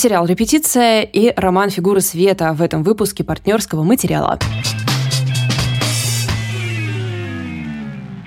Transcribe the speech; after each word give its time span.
сериал 0.00 0.24
«Репетиция» 0.24 1.02
и 1.02 1.30
роман 1.36 1.68
«Фигуры 1.68 2.00
света» 2.00 2.54
в 2.54 2.62
этом 2.62 2.82
выпуске 2.82 3.22
партнерского 3.22 3.82
материала. 3.82 4.38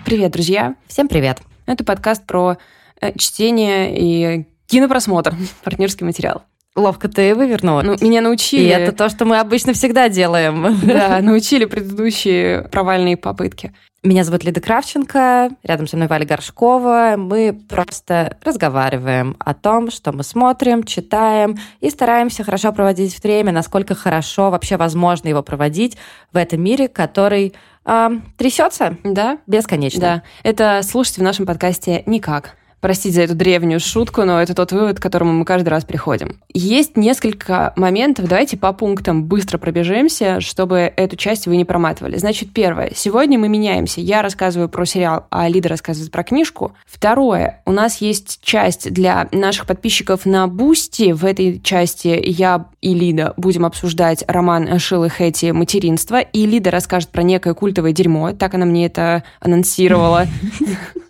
Привет, 0.06 0.32
друзья! 0.32 0.76
Всем 0.88 1.08
привет! 1.08 1.42
Это 1.66 1.84
подкаст 1.84 2.28
про 2.28 2.58
э, 3.02 3.18
чтение 3.18 3.92
и 3.98 4.46
кинопросмотр, 4.68 5.34
партнерский 5.64 6.06
материал. 6.06 6.44
Ловко 6.76 7.08
ты 7.08 7.36
вывернула. 7.36 7.84
Ну, 7.84 7.96
меня 8.02 8.22
научили. 8.22 8.64
И 8.64 8.68
это 8.68 8.92
то, 8.92 9.08
что 9.10 9.26
мы 9.26 9.40
обычно 9.40 9.74
всегда 9.74 10.10
делаем. 10.10 10.80
Да, 10.84 11.20
научили 11.22 11.66
предыдущие 11.66 12.64
провальные 12.72 13.16
попытки. 13.16 13.74
Меня 14.02 14.26
зовут 14.26 14.44
Лида 14.44 14.60
Кравченко, 14.60 15.52
рядом 15.64 15.88
со 15.88 15.96
мной 15.96 16.10
Валя 16.10 16.26
Горшкова. 16.26 17.14
Мы 17.16 17.58
просто 17.70 18.38
разговариваем 18.44 19.38
о 19.40 19.54
том, 19.54 19.92
что 19.92 20.12
мы 20.12 20.24
смотрим, 20.24 20.84
читаем 20.84 21.58
и 21.80 21.90
стараемся 21.90 22.44
хорошо 22.44 22.74
проводить 22.74 23.24
время, 23.24 23.54
насколько 23.54 23.96
хорошо 23.96 24.50
вообще 24.50 24.76
возможно 24.76 25.30
его 25.30 25.42
проводить 25.42 25.96
в 26.34 26.38
этом 26.38 26.62
мире, 26.62 26.90
который 26.90 27.54
э, 27.86 28.10
трясется 28.36 28.98
да? 29.06 29.38
бесконечно. 29.48 30.02
Да, 30.02 30.24
это 30.44 30.82
слушайте 30.84 31.22
в 31.22 31.24
нашем 31.24 31.46
подкасте 31.46 32.04
«Никак». 32.06 32.58
Простите 32.84 33.16
за 33.16 33.22
эту 33.22 33.34
древнюю 33.34 33.80
шутку, 33.80 34.26
но 34.26 34.42
это 34.42 34.54
тот 34.54 34.74
вывод, 34.74 35.00
к 35.00 35.02
которому 35.02 35.32
мы 35.32 35.46
каждый 35.46 35.70
раз 35.70 35.86
приходим. 35.86 36.42
Есть 36.54 36.98
несколько 36.98 37.72
моментов, 37.78 38.28
давайте 38.28 38.58
по 38.58 38.74
пунктам 38.74 39.24
быстро 39.24 39.58
пробежимся, 39.58 40.42
чтобы 40.42 40.92
эту 40.94 41.16
часть 41.16 41.48
вы 41.48 41.56
не 41.56 41.64
проматывали. 41.64 42.18
Значит, 42.18 42.52
первое. 42.52 42.92
Сегодня 42.94 43.40
мы 43.40 43.48
меняемся. 43.48 44.02
Я 44.02 44.22
рассказываю 44.22 44.68
про 44.68 44.86
сериал, 44.86 45.28
а 45.30 45.48
Лида 45.48 45.70
рассказывает 45.70 46.12
про 46.12 46.26
книжку. 46.26 46.74
Второе. 46.86 47.62
У 47.66 47.72
нас 47.72 48.02
есть 48.02 48.42
часть 48.44 48.92
для 48.92 49.30
наших 49.32 49.66
подписчиков 49.66 50.26
на 50.26 50.50
Бусти. 50.50 51.14
В 51.14 51.24
этой 51.24 51.62
части 51.62 52.22
я 52.22 52.66
и 52.82 52.94
Лида 52.94 53.34
будем 53.38 53.66
обсуждать 53.66 54.26
роман 54.28 54.78
Шилы 54.78 55.10
Хэти 55.10 55.52
«Материнство», 55.52 56.20
и 56.20 56.46
Лида 56.46 56.70
расскажет 56.70 57.12
про 57.12 57.24
некое 57.24 57.54
культовое 57.54 57.94
дерьмо. 57.94 58.34
Так 58.34 58.56
она 58.56 58.66
мне 58.66 58.88
это 58.88 59.24
анонсировала. 59.40 60.28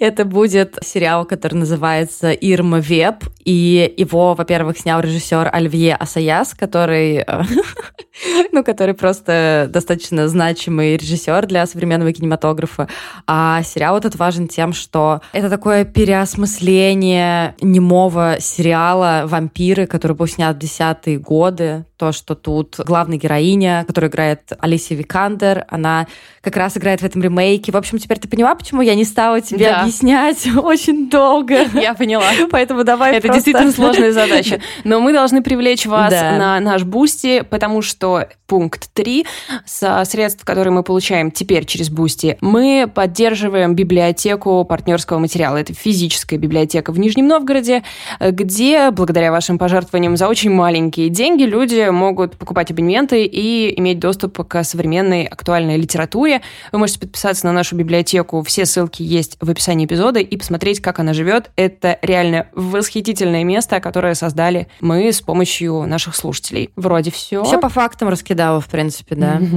Это 0.00 0.24
будет 0.24 0.78
сериал, 0.82 1.24
который 1.24 1.54
называется 1.54 2.32
«Ирма 2.32 2.78
Веб», 2.78 3.24
и 3.44 3.92
его, 3.96 4.34
во-первых, 4.34 4.78
снял 4.78 5.00
режиссер 5.00 5.50
Альвье 5.52 5.96
Асаяс, 5.96 6.54
который, 6.54 7.24
э, 7.26 7.42
ну, 8.52 8.62
который 8.62 8.94
просто 8.94 9.66
достаточно 9.70 10.28
значимый 10.28 10.96
режиссер 10.96 11.46
для 11.46 11.66
современного 11.66 12.12
кинематографа. 12.12 12.88
А 13.26 13.62
сериал 13.62 13.96
этот 13.96 14.16
важен 14.16 14.48
тем, 14.48 14.72
что 14.72 15.20
это 15.32 15.48
такое 15.48 15.84
переосмысление 15.84 17.54
немого 17.60 18.36
сериала 18.40 19.24
«Вампиры», 19.26 19.86
который 19.86 20.16
был 20.16 20.26
снят 20.26 20.56
в 20.56 20.58
десятые 20.58 21.18
годы. 21.18 21.84
То, 21.96 22.12
что 22.12 22.34
тут 22.34 22.76
главная 22.78 23.18
героиня, 23.18 23.84
которая 23.86 24.10
играет 24.10 24.52
Алисия 24.58 24.96
Викандер, 24.96 25.66
она 25.68 26.06
как 26.40 26.56
раз 26.56 26.76
играет 26.76 27.00
в 27.00 27.04
этом 27.04 27.22
ремейке. 27.22 27.72
В 27.72 27.76
общем, 27.76 27.98
теперь 27.98 28.18
ты 28.18 28.28
поняла, 28.28 28.54
почему 28.54 28.80
я 28.80 28.94
не 28.94 29.04
стала 29.04 29.40
тебе 29.50 29.70
да. 29.70 29.82
объяснять 29.82 30.48
очень 30.56 31.10
долго? 31.10 31.66
Я 31.74 31.94
поняла. 31.94 32.26
Поэтому 32.50 32.84
давай 32.84 33.16
Это 33.16 33.28
просто... 33.28 33.34
действительно 33.34 33.72
сложная 33.72 34.12
задача. 34.20 34.60
Но 34.84 35.00
мы 35.00 35.12
должны 35.12 35.42
привлечь 35.42 35.86
вас 35.86 36.10
да. 36.10 36.36
на 36.36 36.60
наш 36.60 36.84
Бусти, 36.84 37.42
потому 37.48 37.82
что 37.82 38.28
пункт 38.46 38.90
3 38.94 39.26
со 39.64 40.04
средств, 40.04 40.44
которые 40.44 40.72
мы 40.72 40.82
получаем 40.82 41.30
теперь 41.30 41.64
через 41.64 41.88
Бусти, 41.88 42.36
мы 42.40 42.90
поддерживаем 42.92 43.74
библиотеку 43.74 44.64
партнерского 44.64 45.18
материала. 45.18 45.56
Это 45.56 45.72
физическая 45.72 46.38
библиотека 46.38 46.92
в 46.92 46.98
Нижнем 46.98 47.28
Новгороде, 47.28 47.82
где, 48.20 48.90
благодаря 48.90 49.30
вашим 49.30 49.58
пожертвованиям 49.58 50.16
за 50.16 50.28
очень 50.28 50.50
маленькие 50.50 51.08
деньги, 51.10 51.44
люди 51.44 51.88
могут 51.90 52.36
покупать 52.36 52.70
абонементы 52.70 53.24
и 53.24 53.78
иметь 53.78 53.98
доступ 53.98 54.46
к 54.46 54.64
современной 54.64 55.24
актуальной 55.24 55.76
литературе. 55.76 56.42
Вы 56.72 56.78
можете 56.78 57.00
подписаться 57.00 57.46
на 57.46 57.52
нашу 57.52 57.76
библиотеку. 57.76 58.42
Все 58.42 58.66
ссылки 58.66 59.02
есть 59.02 59.38
в 59.40 59.50
описании 59.50 59.86
эпизода 59.86 60.20
и 60.20 60.36
посмотреть, 60.36 60.80
как 60.80 60.98
она 60.98 61.12
живет. 61.12 61.50
Это 61.56 61.98
реально 62.02 62.48
восхитительное 62.54 63.44
место, 63.44 63.80
которое 63.80 64.14
создали 64.14 64.68
мы 64.80 65.12
с 65.12 65.20
помощью 65.20 65.86
наших 65.86 66.16
слушателей. 66.16 66.70
Вроде 66.76 67.10
все. 67.10 67.42
Все 67.44 67.58
по 67.58 67.68
фактам 67.68 68.08
раскидала, 68.08 68.60
в 68.60 68.68
принципе, 68.68 69.14
да. 69.14 69.40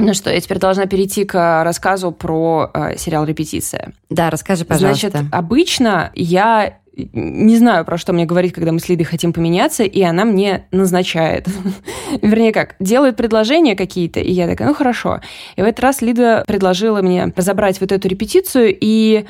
Ну 0.00 0.14
что, 0.14 0.30
я 0.30 0.40
теперь 0.40 0.58
должна 0.58 0.86
перейти 0.86 1.24
к 1.24 1.64
рассказу 1.64 2.12
про 2.12 2.70
э, 2.72 2.96
сериал 2.96 3.24
«Репетиция». 3.24 3.92
Да, 4.10 4.30
расскажи, 4.30 4.64
пожалуйста. 4.64 5.10
Значит, 5.10 5.28
обычно 5.32 6.12
я 6.14 6.78
не 7.12 7.56
знаю, 7.56 7.84
про 7.84 7.98
что 7.98 8.12
мне 8.12 8.26
говорить, 8.26 8.52
когда 8.52 8.72
мы 8.72 8.80
с 8.80 8.88
Лидой 8.88 9.04
хотим 9.04 9.32
поменяться, 9.32 9.84
и 9.84 10.02
она 10.02 10.24
мне 10.24 10.66
назначает. 10.72 11.46
Вернее, 12.22 12.52
как, 12.52 12.74
делает 12.80 13.16
предложения 13.16 13.76
какие-то, 13.76 14.20
и 14.20 14.32
я 14.32 14.48
такая, 14.48 14.68
ну 14.68 14.74
хорошо. 14.74 15.20
И 15.56 15.62
в 15.62 15.64
этот 15.64 15.80
раз 15.80 16.02
Лида 16.02 16.44
предложила 16.46 17.02
мне 17.02 17.32
разобрать 17.36 17.80
вот 17.80 17.92
эту 17.92 18.08
репетицию, 18.08 18.76
и 18.78 19.26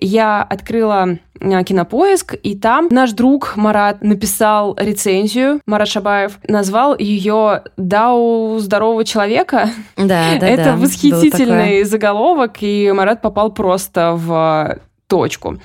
я 0.00 0.42
открыла 0.42 1.18
а, 1.40 1.64
кинопоиск, 1.64 2.34
и 2.42 2.56
там 2.56 2.88
наш 2.90 3.12
друг 3.12 3.56
Марат 3.56 4.02
написал 4.02 4.76
рецензию, 4.78 5.60
Марат 5.66 5.88
Шабаев, 5.88 6.38
назвал 6.46 6.96
ее 6.96 7.64
«Дау 7.76 8.58
здорового 8.58 9.04
человека». 9.04 9.68
Да, 9.96 10.38
да, 10.40 10.48
Это 10.48 10.64
да, 10.64 10.76
восхитительный 10.76 11.84
заголовок, 11.84 12.58
и 12.60 12.90
Марат 12.92 13.20
попал 13.20 13.52
просто 13.52 14.12
в 14.14 14.78
точку. 15.08 15.58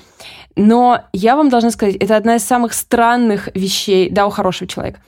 Но 0.56 1.04
я 1.12 1.36
вам 1.36 1.50
должна 1.50 1.70
сказать, 1.70 1.96
это 1.96 2.16
одна 2.16 2.36
из 2.36 2.44
самых 2.44 2.72
странных 2.72 3.50
вещей, 3.54 4.08
да, 4.10 4.26
у 4.26 4.30
хорошего 4.30 4.66
человека, 4.68 5.00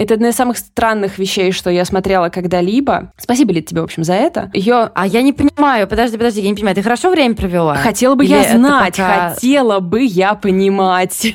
это 0.00 0.14
одна 0.14 0.30
из 0.30 0.34
самых 0.34 0.56
странных 0.56 1.18
вещей, 1.18 1.52
что 1.52 1.68
я 1.68 1.84
смотрела 1.84 2.30
когда-либо. 2.30 3.12
Спасибо, 3.18 3.52
Лид, 3.52 3.66
тебе, 3.66 3.82
в 3.82 3.84
общем, 3.84 4.02
за 4.02 4.14
это. 4.14 4.50
Ее... 4.54 4.90
А 4.94 5.06
я 5.06 5.20
не 5.20 5.34
понимаю, 5.34 5.86
подожди, 5.86 6.16
подожди, 6.16 6.40
я 6.40 6.48
не 6.48 6.54
понимаю. 6.54 6.74
Ты 6.74 6.82
хорошо 6.82 7.10
время 7.10 7.34
провела? 7.34 7.74
Хотела 7.74 8.14
бы 8.14 8.24
Или 8.24 8.32
я 8.32 8.56
знать, 8.56 8.96
пока... 8.96 9.34
хотела 9.34 9.80
бы 9.80 10.02
я 10.02 10.32
понимать, 10.32 11.34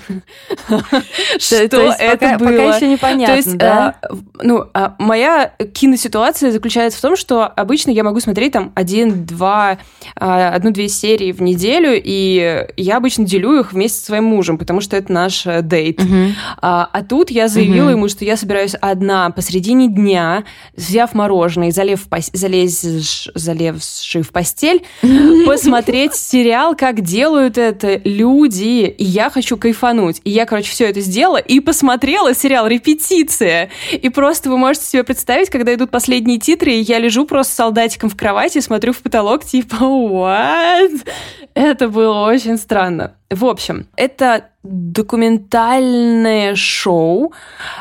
что 1.38 1.56
это 1.58 1.78
было. 1.78 1.92
Пока 2.40 2.76
еще 2.76 2.88
непонятно, 2.88 3.28
То 3.28 3.36
есть, 3.36 3.56
да? 3.56 3.98
А, 4.02 4.16
ну, 4.42 4.66
а, 4.74 4.96
моя 4.98 5.54
киноситуация 5.76 6.52
заключается 6.52 6.98
в 6.98 7.02
том, 7.04 7.16
что 7.16 7.46
обычно 7.46 7.92
я 7.92 8.04
могу 8.04 8.20
смотреть 8.20 8.54
там 8.54 8.72
один, 8.74 9.28
два, 9.28 9.78
а, 10.16 10.50
одну-две 10.56 10.90
серии 10.90 11.32
в 11.32 11.42
неделю, 11.44 11.92
и 12.04 12.66
я 12.78 12.98
обычно 12.98 13.26
делю 13.26 13.60
их 13.60 13.74
вместе 13.74 14.00
со 14.00 14.06
своим 14.06 14.24
мужем, 14.24 14.58
потому 14.58 14.82
что 14.82 14.98
это 14.98 15.14
наш 15.14 15.46
э, 15.46 15.62
дейт. 15.62 16.02
А 16.62 17.04
тут 17.08 17.30
я 17.30 17.48
заявила 17.48 17.92
ему, 17.92 18.10
что 18.10 18.26
я 18.26 18.36
собираюсь 18.36 18.55
одна 18.82 19.30
посредине 19.30 19.88
дня, 19.88 20.46
взяв 20.76 21.14
мороженое, 21.14 21.72
залев 21.72 22.04
в 22.04 22.10
пос... 22.10 22.30
залез... 22.34 22.82
залезши 23.34 24.22
в 24.22 24.32
постель, 24.32 24.84
посмотреть 25.46 26.16
сериал, 26.16 26.76
как 26.76 27.02
делают 27.02 27.58
это 27.58 28.02
люди, 28.04 28.86
и 28.88 29.04
я 29.04 29.30
хочу 29.30 29.58
кайфануть. 29.58 30.22
И 30.24 30.30
я, 30.30 30.46
короче, 30.46 30.72
все 30.72 30.90
это 30.90 31.02
сделала 31.02 31.38
и 31.38 31.60
посмотрела 31.60 32.34
сериал 32.34 32.68
«Репетиция». 32.68 33.70
И 33.92 34.10
просто 34.10 34.50
вы 34.50 34.58
можете 34.58 34.86
себе 34.86 35.04
представить, 35.04 35.50
когда 35.50 35.74
идут 35.74 35.92
последние 35.92 36.40
титры, 36.40 36.72
и 36.74 36.82
я 36.82 37.00
лежу 37.00 37.26
просто 37.26 37.54
солдатиком 37.54 38.10
в 38.10 38.18
кровати, 38.18 38.60
смотрю 38.60 38.94
в 38.94 39.00
потолок, 39.00 39.44
типа, 39.44 39.76
what? 39.76 41.08
Это 41.54 41.90
было 41.90 42.26
очень 42.28 42.58
странно. 42.58 43.16
В 43.32 43.46
общем, 43.46 43.88
это 43.96 44.50
документальное 44.62 46.56
шоу, 46.56 47.34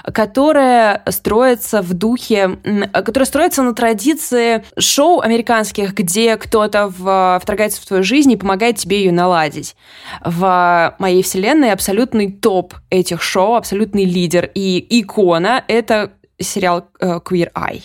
которое 0.04 1.02
строится 1.10 1.82
в 1.82 1.92
духе, 1.92 2.58
которое 2.92 3.26
строится 3.26 3.62
на 3.62 3.74
традиции 3.74 4.64
шоу 4.78 5.20
американских, 5.20 5.94
где 5.94 6.36
кто-то 6.38 6.88
вторгается 7.40 7.82
в 7.82 7.86
твою 7.86 8.02
жизнь 8.02 8.32
и 8.32 8.36
помогает 8.36 8.78
тебе 8.78 9.04
ее 9.04 9.12
наладить. 9.12 9.76
В 10.24 10.94
моей 10.98 11.22
вселенной 11.22 11.72
абсолютный 11.72 12.32
топ 12.32 12.74
этих 12.88 13.22
шоу, 13.22 13.54
абсолютный 13.54 14.06
лидер 14.06 14.50
и 14.54 14.84
икона— 15.00 15.62
это 15.68 16.12
сериал 16.40 16.88
э, 17.00 17.20
Queer 17.24 17.52
Eye, 17.52 17.82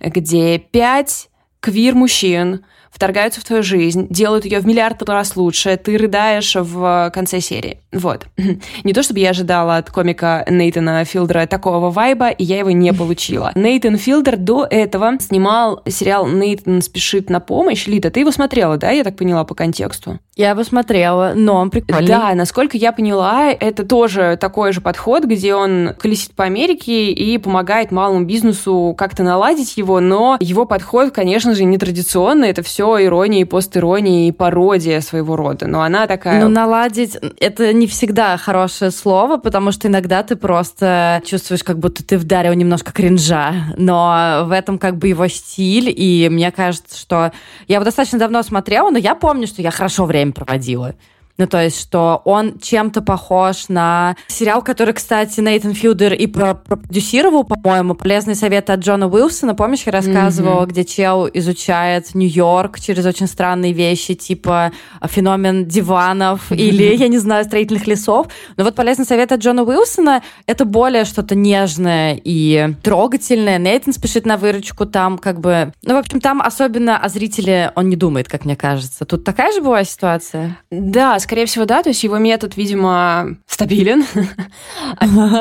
где 0.00 0.58
пять 0.58 1.28
квир-мужчин 1.60 2.64
вторгаются 2.92 3.40
в 3.40 3.44
твою 3.44 3.62
жизнь, 3.62 4.06
делают 4.10 4.44
ее 4.44 4.60
в 4.60 4.66
миллиард 4.66 5.02
раз 5.08 5.36
лучше, 5.36 5.76
ты 5.76 5.96
рыдаешь 5.96 6.54
в 6.54 7.10
конце 7.14 7.40
серии. 7.40 7.78
Вот. 7.92 8.26
Не 8.84 8.92
то 8.92 9.02
чтобы 9.02 9.20
я 9.20 9.30
ожидала 9.30 9.76
от 9.76 9.90
комика 9.90 10.44
Нейтана 10.48 11.04
Филдера 11.04 11.46
такого 11.46 11.90
вайба, 11.90 12.28
и 12.28 12.44
я 12.44 12.58
его 12.58 12.70
не 12.70 12.92
получила. 12.94 13.52
Нейтан 13.54 13.96
Филдер 13.96 14.36
до 14.36 14.66
этого 14.68 15.18
снимал 15.20 15.82
сериал 15.88 16.26
«Нейтан 16.26 16.82
спешит 16.82 17.30
на 17.30 17.40
помощь». 17.40 17.86
Лида, 17.86 18.10
ты 18.10 18.20
его 18.20 18.30
смотрела, 18.30 18.76
да, 18.76 18.90
я 18.90 19.04
так 19.04 19.16
поняла 19.16 19.44
по 19.44 19.54
контексту? 19.54 20.18
Я 20.34 20.50
его 20.50 20.64
смотрела, 20.64 21.32
но 21.34 21.56
он 21.56 21.70
прикольный. 21.70 22.06
Да, 22.06 22.34
насколько 22.34 22.78
я 22.78 22.92
поняла, 22.92 23.50
это 23.50 23.84
тоже 23.84 24.38
такой 24.40 24.72
же 24.72 24.80
подход, 24.80 25.24
где 25.24 25.54
он 25.54 25.90
колесит 25.98 26.32
по 26.32 26.44
Америке 26.44 27.12
и 27.12 27.36
помогает 27.36 27.90
малому 27.90 28.24
бизнесу 28.24 28.94
как-то 28.96 29.22
наладить 29.24 29.76
его, 29.76 30.00
но 30.00 30.38
его 30.40 30.64
подход, 30.64 31.12
конечно 31.12 31.54
же, 31.54 31.64
нетрадиционный, 31.64 32.48
это 32.48 32.62
все 32.62 32.81
все 32.82 33.04
ирония 33.04 33.42
и 33.42 33.44
постирония 33.44 34.28
и 34.28 34.32
пародия 34.32 35.00
своего 35.00 35.36
рода, 35.36 35.68
но 35.68 35.82
она 35.82 36.08
такая... 36.08 36.42
Ну, 36.42 36.48
наладить— 36.48 37.16
это 37.40 37.72
не 37.72 37.86
всегда 37.86 38.36
хорошее 38.36 38.90
слово, 38.90 39.36
потому 39.36 39.70
что 39.70 39.86
иногда 39.86 40.24
ты 40.24 40.34
просто 40.34 41.22
чувствуешь, 41.24 41.62
как 41.62 41.78
будто 41.78 42.04
ты 42.04 42.18
вдарил 42.18 42.54
немножко 42.54 42.92
кринжа, 42.92 43.52
но 43.76 44.42
в 44.46 44.50
этом 44.50 44.78
как 44.78 44.96
бы 44.96 45.06
его 45.06 45.28
стиль, 45.28 45.94
и 45.96 46.28
мне 46.28 46.50
кажется, 46.50 46.98
что... 46.98 47.32
Я 47.68 47.76
его 47.76 47.84
достаточно 47.84 48.18
давно 48.18 48.42
смотрела, 48.42 48.90
но 48.90 48.98
я 48.98 49.14
помню, 49.14 49.46
что 49.46 49.62
я 49.62 49.70
хорошо 49.70 50.04
время 50.04 50.32
проводила. 50.32 50.94
Ну, 51.38 51.46
то 51.46 51.62
есть, 51.62 51.80
что 51.80 52.20
он 52.24 52.58
чем-то 52.58 53.00
похож 53.00 53.68
на 53.68 54.16
сериал, 54.28 54.62
который, 54.62 54.94
кстати, 54.94 55.40
Нейтан 55.40 55.74
Филдер 55.74 56.12
и 56.12 56.26
продюсировал, 56.26 57.44
по-моему, 57.44 57.94
«Полезные 57.94 58.34
советы 58.34 58.72
от 58.72 58.80
Джона 58.80 59.08
Уилсона». 59.08 59.54
Помнишь, 59.54 59.82
я 59.86 59.92
рассказывала, 59.92 60.62
mm-hmm. 60.62 60.68
где 60.68 60.84
чел 60.84 61.28
изучает 61.32 62.14
Нью-Йорк 62.14 62.78
через 62.80 63.06
очень 63.06 63.26
странные 63.26 63.72
вещи, 63.72 64.14
типа 64.14 64.72
феномен 65.04 65.66
диванов 65.66 66.50
mm-hmm. 66.50 66.56
или, 66.56 66.96
я 66.96 67.08
не 67.08 67.18
знаю, 67.18 67.44
строительных 67.44 67.86
лесов. 67.86 68.26
Но 68.56 68.64
вот 68.64 68.74
«Полезные 68.74 69.06
советы 69.06 69.34
от 69.34 69.40
Джона 69.40 69.62
Уилсона»— 69.62 70.22
это 70.46 70.64
более 70.64 71.04
что-то 71.04 71.34
нежное 71.34 72.20
и 72.22 72.74
трогательное. 72.82 73.58
Нейтан 73.58 73.94
спешит 73.94 74.26
на 74.26 74.36
выручку 74.36 74.86
там 74.86 75.18
как 75.18 75.40
бы... 75.40 75.72
Ну, 75.82 75.94
в 75.94 75.98
общем, 75.98 76.20
там 76.20 76.42
особенно 76.42 76.98
о 76.98 77.08
зрителе 77.08 77.72
он 77.74 77.88
не 77.88 77.96
думает, 77.96 78.28
как 78.28 78.44
мне 78.44 78.56
кажется. 78.56 79.04
Тут 79.04 79.24
такая 79.24 79.52
же 79.52 79.60
была 79.60 79.84
ситуация? 79.84 80.58
Да, 80.70 81.18
скорее 81.22 81.46
всего, 81.46 81.64
да. 81.64 81.82
То 81.82 81.90
есть 81.90 82.04
его 82.04 82.18
метод, 82.18 82.56
видимо, 82.56 83.36
стабилен. 83.46 84.04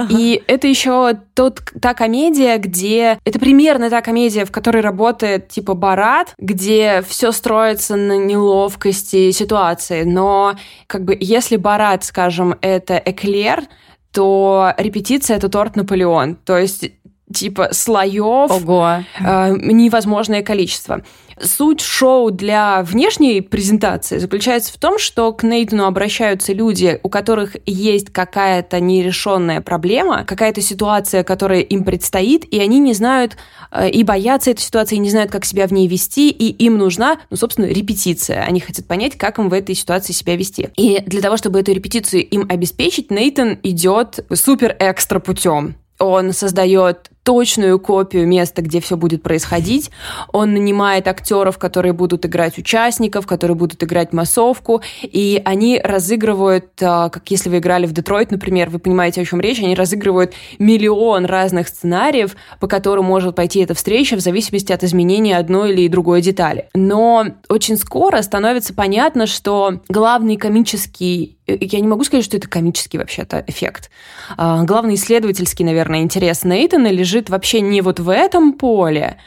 И 0.10 0.42
это 0.48 0.68
еще 0.68 1.20
тот, 1.34 1.62
та 1.82 1.94
комедия, 1.94 2.58
где... 2.58 3.20
Это 3.26 3.40
примерно 3.40 3.90
та 3.90 4.02
комедия, 4.02 4.46
в 4.46 4.52
которой 4.52 4.82
работает 4.82 5.50
типа 5.50 5.74
Барат, 5.74 6.34
где 6.38 7.04
все 7.08 7.32
строится 7.32 7.96
на 7.96 8.18
неловкости 8.18 9.32
ситуации. 9.32 10.04
Но 10.04 10.56
как 10.88 11.04
бы 11.04 11.18
если 11.20 11.58
Барат, 11.58 12.04
скажем, 12.04 12.56
это 12.62 13.02
эклер, 13.04 13.64
то 14.12 14.74
репетиция— 14.78 15.38
это 15.38 15.50
торт 15.50 15.76
Наполеон. 15.76 16.36
То 16.36 16.58
есть 16.58 16.92
типа 17.32 17.70
слоев 17.72 18.52
Ого. 18.52 19.04
Э, 19.20 19.56
невозможное 19.58 20.42
количество. 20.42 21.02
Суть 21.44 21.82
шоу 21.82 22.30
для 22.30 22.84
внешней 22.84 23.42
презентации 23.42 24.20
заключается 24.20 24.72
в 24.74 24.78
том, 24.78 25.00
что 25.00 25.34
к 25.34 25.44
Нейтану 25.44 25.86
обращаются 25.86 26.54
люди, 26.54 27.00
у 27.02 27.10
которых 27.10 27.56
есть 27.66 28.12
какая-то 28.12 28.80
нерешенная 28.80 29.62
проблема, 29.62 30.24
какая-то 30.24 30.62
ситуация, 30.62 31.24
которая 31.24 31.62
им 31.62 31.84
предстоит, 31.84 32.46
и 32.46 32.60
они 32.60 32.78
не 32.80 32.94
знают 32.94 33.38
э, 33.72 33.90
и 33.90 34.04
боятся 34.04 34.52
этой 34.52 34.62
ситуации, 34.62 34.96
и 34.96 35.00
не 35.00 35.10
знают, 35.10 35.32
как 35.32 35.46
себя 35.46 35.68
в 35.68 35.74
ней 35.74 35.88
вести, 35.88 36.30
и 36.30 36.50
им 36.64 36.78
нужна, 36.78 37.18
ну, 37.32 37.38
собственно, 37.38 37.66
репетиция. 37.66 38.44
Они 38.44 38.60
хотят 38.60 38.86
понять, 38.86 39.18
как 39.18 39.40
им 39.40 39.50
в 39.50 39.54
этой 39.54 39.74
ситуации 39.74 40.14
себя 40.14 40.36
вести. 40.36 40.70
И 40.76 41.02
для 41.08 41.22
того, 41.22 41.38
чтобы 41.38 41.60
эту 41.60 41.72
репетицию 41.72 42.28
им 42.28 42.46
обеспечить, 42.50 43.10
Нейтан 43.10 43.58
идет 43.64 44.24
супер 44.34 44.76
экстра 44.80 45.20
путем. 45.20 45.76
Он 45.98 46.34
создает 46.34 47.12
точную 47.24 47.80
копию 47.80 48.28
места, 48.28 48.62
где 48.62 48.82
все 48.82 48.98
будет 48.98 49.22
происходить. 49.22 49.92
Он 50.32 50.54
нанимает 50.54 51.08
актеров, 51.08 51.58
которые 51.58 51.94
будут 51.94 52.26
играть 52.26 52.58
участников, 52.58 53.28
которые 53.28 53.56
будут 53.56 53.84
играть 53.84 54.12
массовку, 54.12 54.82
и 55.04 55.42
они 55.46 55.80
разыгрывают, 55.84 56.70
а, 56.82 57.10
как 57.10 57.30
если 57.30 57.50
вы 57.50 57.60
играли 57.60 57.86
в 57.86 57.94
Детройт, 57.94 58.32
например, 58.32 58.70
вы 58.70 58.80
понимаете, 58.80 59.22
о 59.22 59.26
чем 59.26 59.40
речь, 59.40 59.60
они 59.60 59.76
разыгрывают 59.76 60.34
миллион 60.58 61.26
разных 61.26 61.68
сценариев, 61.68 62.36
по 62.60 62.68
которым 62.68 63.06
может 63.06 63.36
пойти 63.36 63.60
эта 63.60 63.74
встреча 63.74 64.16
в 64.16 64.20
зависимости 64.20 64.72
от 64.72 64.84
изменения 64.84 65.38
одной 65.38 65.74
или 65.74 65.88
другой 65.88 66.22
детали. 66.22 66.70
Но 66.74 67.26
очень 67.50 67.78
скоро 67.78 68.22
становится 68.22 68.74
понятно, 68.74 69.28
что 69.28 69.82
главный 69.90 70.38
комический 70.38 71.38
я 71.48 71.80
не 71.80 71.88
могу 71.88 72.04
сказать, 72.04 72.24
что 72.24 72.38
это 72.38 72.48
комический 72.48 72.98
вообще-то 72.98 73.44
эффект. 73.48 73.90
А, 74.38 74.64
главный 74.64 74.96
исследовательский, 74.96 75.66
наверное, 75.66 76.02
интерес 76.02 76.44
Нейтана 76.44 76.88
лежит 76.88 77.11
вообще 77.30 77.62
не 77.62 77.82
вот 77.82 78.00
в 78.00 78.10
этом 78.10 78.54
поле. 78.54 79.18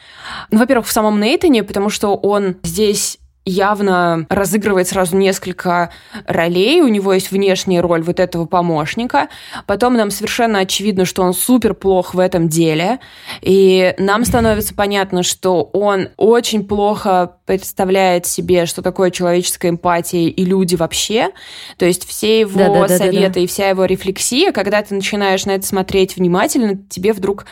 Ну, 0.50 0.58
во-первых, 0.58 0.86
в 0.86 0.92
самом 0.92 1.20
Нейтане, 1.20 1.62
потому 1.62 1.90
что 1.90 2.14
он 2.14 2.56
здесь 2.62 3.18
явно 3.44 4.26
разыгрывает 4.30 4.88
сразу 4.88 5.16
несколько 5.16 5.90
ролей. 6.26 6.80
У 6.80 6.88
него 6.88 7.12
есть 7.12 7.30
внешняя 7.30 7.80
роль 7.80 8.02
вот 8.02 8.20
этого 8.20 8.46
помощника. 8.46 9.28
Потом 9.66 9.94
нам 9.94 10.10
совершенно 10.10 10.60
очевидно, 10.60 11.04
что 11.04 11.22
он 11.22 11.34
супер 11.34 11.74
плох 11.74 12.14
в 12.14 12.18
этом 12.18 12.48
деле. 12.48 13.00
И 13.42 13.94
нам 13.98 14.24
становится 14.24 14.74
понятно, 14.74 15.22
что 15.22 15.62
он 15.72 16.08
очень 16.16 16.64
плохо 16.64 17.36
представляет 17.44 18.26
себе, 18.26 18.64
что 18.64 18.80
такое 18.80 19.10
человеческая 19.10 19.68
эмпатия 19.70 20.28
и 20.28 20.44
люди 20.44 20.76
вообще. 20.76 21.30
То 21.76 21.84
есть 21.84 22.08
все 22.08 22.40
его 22.40 22.58
да, 22.58 22.68
да, 22.68 22.88
да, 22.88 22.98
советы 22.98 23.26
да, 23.26 23.34
да. 23.34 23.40
и 23.40 23.46
вся 23.46 23.68
его 23.68 23.84
рефлексия, 23.84 24.52
когда 24.52 24.82
ты 24.82 24.94
начинаешь 24.94 25.44
на 25.44 25.52
это 25.52 25.66
смотреть 25.66 26.16
внимательно, 26.16 26.76
тебе 26.88 27.12
вдруг... 27.12 27.44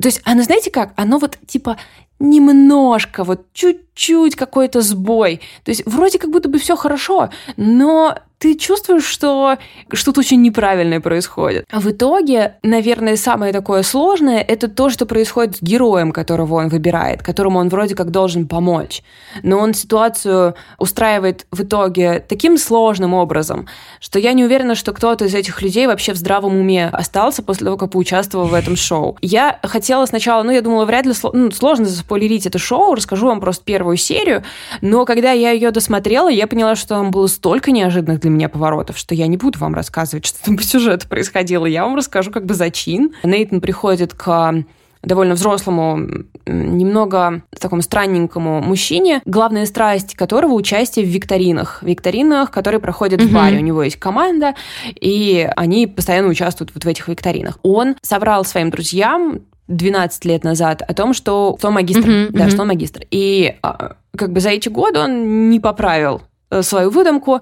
То 0.00 0.08
есть 0.08 0.20
оно, 0.24 0.42
знаете 0.42 0.70
как? 0.70 0.92
Оно 0.96 1.18
вот 1.18 1.38
типа 1.46 1.76
немножко, 2.18 3.24
вот 3.24 3.46
чуть-чуть 3.52 4.36
какой-то 4.36 4.80
сбой. 4.80 5.40
То 5.64 5.70
есть 5.70 5.82
вроде 5.86 6.18
как 6.18 6.30
будто 6.30 6.48
бы 6.48 6.58
все 6.58 6.76
хорошо, 6.76 7.30
но 7.56 8.18
ты 8.38 8.54
чувствуешь, 8.54 9.04
что 9.04 9.56
что-то 9.92 10.20
очень 10.20 10.42
неправильное 10.42 11.00
происходит. 11.00 11.64
А 11.70 11.80
в 11.80 11.90
итоге, 11.90 12.56
наверное, 12.62 13.16
самое 13.16 13.52
такое 13.52 13.82
сложное— 13.82 14.40
это 14.48 14.68
то, 14.68 14.90
что 14.90 15.06
происходит 15.06 15.56
с 15.56 15.62
героем, 15.62 16.12
которого 16.12 16.54
он 16.54 16.68
выбирает, 16.68 17.22
которому 17.22 17.58
он 17.58 17.70
вроде 17.70 17.94
как 17.94 18.10
должен 18.10 18.46
помочь. 18.46 19.02
Но 19.42 19.58
он 19.58 19.72
ситуацию 19.72 20.54
устраивает 20.78 21.46
в 21.50 21.62
итоге 21.62 22.20
таким 22.20 22.58
сложным 22.58 23.14
образом, 23.14 23.68
что 24.00 24.18
я 24.18 24.34
не 24.34 24.44
уверена, 24.44 24.74
что 24.74 24.92
кто-то 24.92 25.24
из 25.24 25.34
этих 25.34 25.62
людей 25.62 25.86
вообще 25.86 26.12
в 26.12 26.16
здравом 26.16 26.56
уме 26.58 26.88
остался 26.92 27.42
после 27.42 27.64
того, 27.64 27.78
как 27.78 27.92
поучаствовал 27.92 28.46
в 28.46 28.54
этом 28.54 28.76
шоу. 28.76 29.16
Я 29.22 29.58
хотела 29.62 30.04
сначала, 30.04 30.42
ну, 30.42 30.50
я 30.50 30.60
думала, 30.60 30.84
вряд 30.84 31.06
ли 31.06 31.14
ну, 31.32 31.50
сложно 31.50 31.86
заспойлерить 31.86 32.46
это 32.46 32.58
шоу, 32.58 32.94
расскажу 32.94 33.28
вам 33.28 33.40
просто 33.40 33.64
первую 33.64 33.96
серию, 33.96 34.44
но 34.82 35.06
когда 35.06 35.32
я 35.32 35.52
ее 35.52 35.70
досмотрела, 35.70 36.28
я 36.28 36.46
поняла, 36.46 36.76
что 36.76 36.88
там 36.88 37.10
было 37.10 37.28
столько 37.28 37.70
неожиданных 37.70 38.20
для 38.26 38.34
меня 38.34 38.48
поворотов, 38.48 38.98
что 38.98 39.14
я 39.14 39.28
не 39.28 39.36
буду 39.36 39.58
вам 39.60 39.74
рассказывать, 39.74 40.26
что 40.26 40.44
там 40.44 40.56
по 40.56 40.62
сюжету 40.62 41.08
происходило. 41.08 41.66
Я 41.66 41.84
вам 41.84 41.96
расскажу 41.96 42.30
как 42.30 42.44
бы 42.44 42.54
зачин. 42.54 43.12
Нейтан 43.22 43.60
приходит 43.60 44.14
к 44.14 44.64
довольно 45.02 45.34
взрослому, 45.34 46.24
немного 46.46 47.42
такому 47.60 47.82
странненькому 47.82 48.60
мужчине, 48.60 49.22
главная 49.24 49.66
страсть 49.66 50.16
которого 50.16 50.54
участие 50.54 51.04
в 51.04 51.08
викторинах. 51.08 51.82
Викторинах, 51.82 52.50
которые 52.50 52.80
проходят 52.80 53.20
mm-hmm. 53.20 53.28
в 53.28 53.32
баре. 53.32 53.58
У 53.58 53.62
него 53.62 53.84
есть 53.84 54.00
команда, 54.00 54.56
и 55.00 55.48
они 55.54 55.86
постоянно 55.86 56.26
участвуют 56.26 56.72
вот 56.74 56.84
в 56.84 56.88
этих 56.88 57.06
викторинах. 57.06 57.60
Он 57.62 57.94
собрал 58.02 58.44
своим 58.44 58.70
друзьям 58.70 59.42
12 59.68 60.24
лет 60.24 60.42
назад 60.42 60.82
о 60.82 60.92
том, 60.92 61.14
что, 61.14 61.54
что 61.58 61.68
он 61.68 61.74
магистр. 61.74 62.08
Mm-hmm, 62.08 62.30
да, 62.30 62.46
mm-hmm. 62.46 62.50
что 62.50 62.62
он 62.62 62.68
магистр. 62.68 63.02
И 63.12 63.54
а, 63.62 63.94
как 64.16 64.32
бы 64.32 64.40
за 64.40 64.50
эти 64.50 64.68
годы 64.68 64.98
он 64.98 65.50
не 65.50 65.60
поправил 65.60 66.22
свою 66.62 66.90
выдумку, 66.90 67.40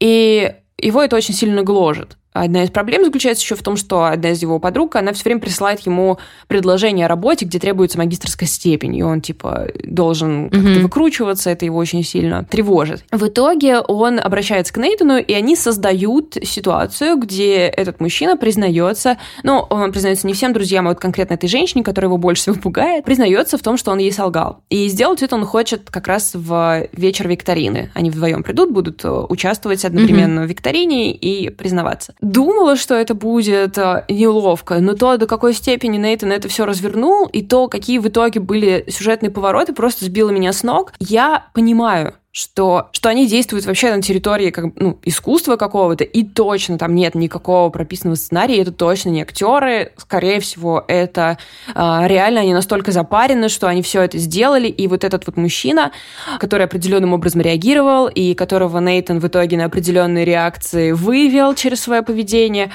и 0.00 0.54
его 0.78 1.02
это 1.02 1.16
очень 1.16 1.34
сильно 1.34 1.62
гложет. 1.62 2.16
Одна 2.42 2.64
из 2.64 2.70
проблем 2.70 3.04
заключается 3.04 3.42
еще 3.42 3.54
в 3.54 3.62
том, 3.62 3.76
что 3.76 4.04
одна 4.04 4.30
из 4.30 4.42
его 4.42 4.58
подруг, 4.58 4.96
она 4.96 5.12
все 5.12 5.24
время 5.24 5.40
присылает 5.40 5.80
ему 5.80 6.18
предложение 6.48 7.06
о 7.06 7.08
работе, 7.08 7.46
где 7.46 7.58
требуется 7.58 7.98
магистрская 7.98 8.48
степень, 8.48 8.96
и 8.96 9.02
он, 9.02 9.20
типа, 9.20 9.68
должен 9.84 10.50
как-то 10.50 10.68
mm-hmm. 10.68 10.80
выкручиваться, 10.80 11.50
это 11.50 11.64
его 11.64 11.78
очень 11.78 12.04
сильно 12.04 12.44
тревожит. 12.44 13.04
В 13.10 13.26
итоге 13.26 13.80
он 13.80 14.20
обращается 14.20 14.72
к 14.72 14.76
Нейтану, 14.76 15.16
и 15.16 15.32
они 15.32 15.56
создают 15.56 16.36
ситуацию, 16.42 17.16
где 17.16 17.66
этот 17.66 18.00
мужчина 18.00 18.36
признается, 18.36 19.16
ну, 19.42 19.60
он 19.70 19.92
признается 19.92 20.26
не 20.26 20.34
всем 20.34 20.52
друзьям, 20.52 20.86
а 20.86 20.90
вот 20.90 21.00
конкретно 21.00 21.34
этой 21.34 21.48
женщине, 21.48 21.82
которая 21.82 22.08
его 22.08 22.18
больше 22.18 22.42
всего 22.52 22.56
пугает, 22.56 23.04
признается 23.04 23.56
в 23.56 23.62
том, 23.62 23.76
что 23.76 23.92
он 23.92 23.98
ей 23.98 24.12
солгал. 24.12 24.60
И 24.68 24.88
сделать 24.88 25.22
это 25.22 25.36
он 25.36 25.46
хочет 25.46 25.90
как 25.90 26.06
раз 26.06 26.32
в 26.34 26.88
вечер 26.92 27.28
викторины. 27.28 27.90
Они 27.94 28.10
вдвоем 28.10 28.42
придут, 28.42 28.72
будут 28.72 29.04
э, 29.04 29.08
участвовать 29.08 29.84
одновременно 29.84 30.40
mm-hmm. 30.40 30.46
в 30.46 30.50
викторине 30.50 31.12
и 31.12 31.50
признаваться 31.50 32.14
думала, 32.32 32.76
что 32.76 32.94
это 32.94 33.14
будет 33.14 33.78
э, 33.78 34.04
неловко, 34.08 34.80
но 34.80 34.94
то, 34.94 35.16
до 35.16 35.26
какой 35.26 35.54
степени 35.54 35.96
Нейтан 35.96 36.32
это 36.32 36.48
все 36.48 36.66
развернул, 36.66 37.26
и 37.26 37.42
то, 37.42 37.68
какие 37.68 37.98
в 37.98 38.08
итоге 38.08 38.40
были 38.40 38.84
сюжетные 38.88 39.30
повороты, 39.30 39.72
просто 39.72 40.04
сбило 40.04 40.30
меня 40.30 40.52
с 40.52 40.62
ног. 40.62 40.92
Я 40.98 41.46
понимаю, 41.54 42.14
что, 42.36 42.90
что 42.92 43.08
они 43.08 43.26
действуют 43.26 43.64
вообще 43.64 43.96
на 43.96 44.02
территории 44.02 44.50
как, 44.50 44.66
ну, 44.76 44.98
искусства 45.04 45.56
какого-то, 45.56 46.04
и 46.04 46.22
точно 46.22 46.76
там 46.76 46.94
нет 46.94 47.14
никакого 47.14 47.70
прописанного 47.70 48.16
сценария, 48.16 48.60
это 48.60 48.72
точно 48.72 49.08
не 49.08 49.22
актеры, 49.22 49.94
скорее 49.96 50.40
всего, 50.40 50.84
это 50.86 51.38
э, 51.68 51.72
реально 51.74 52.40
они 52.40 52.52
настолько 52.52 52.92
запарены, 52.92 53.48
что 53.48 53.68
они 53.68 53.80
все 53.80 54.02
это 54.02 54.18
сделали, 54.18 54.68
и 54.68 54.86
вот 54.86 55.02
этот 55.02 55.26
вот 55.26 55.38
мужчина, 55.38 55.92
который 56.38 56.66
определенным 56.66 57.14
образом 57.14 57.40
реагировал, 57.40 58.06
и 58.06 58.34
которого 58.34 58.80
Нейтан 58.80 59.18
в 59.18 59.26
итоге 59.26 59.56
на 59.56 59.64
определенные 59.64 60.26
реакции 60.26 60.92
вывел 60.92 61.54
через 61.54 61.80
свое 61.80 62.02
поведение, 62.02 62.70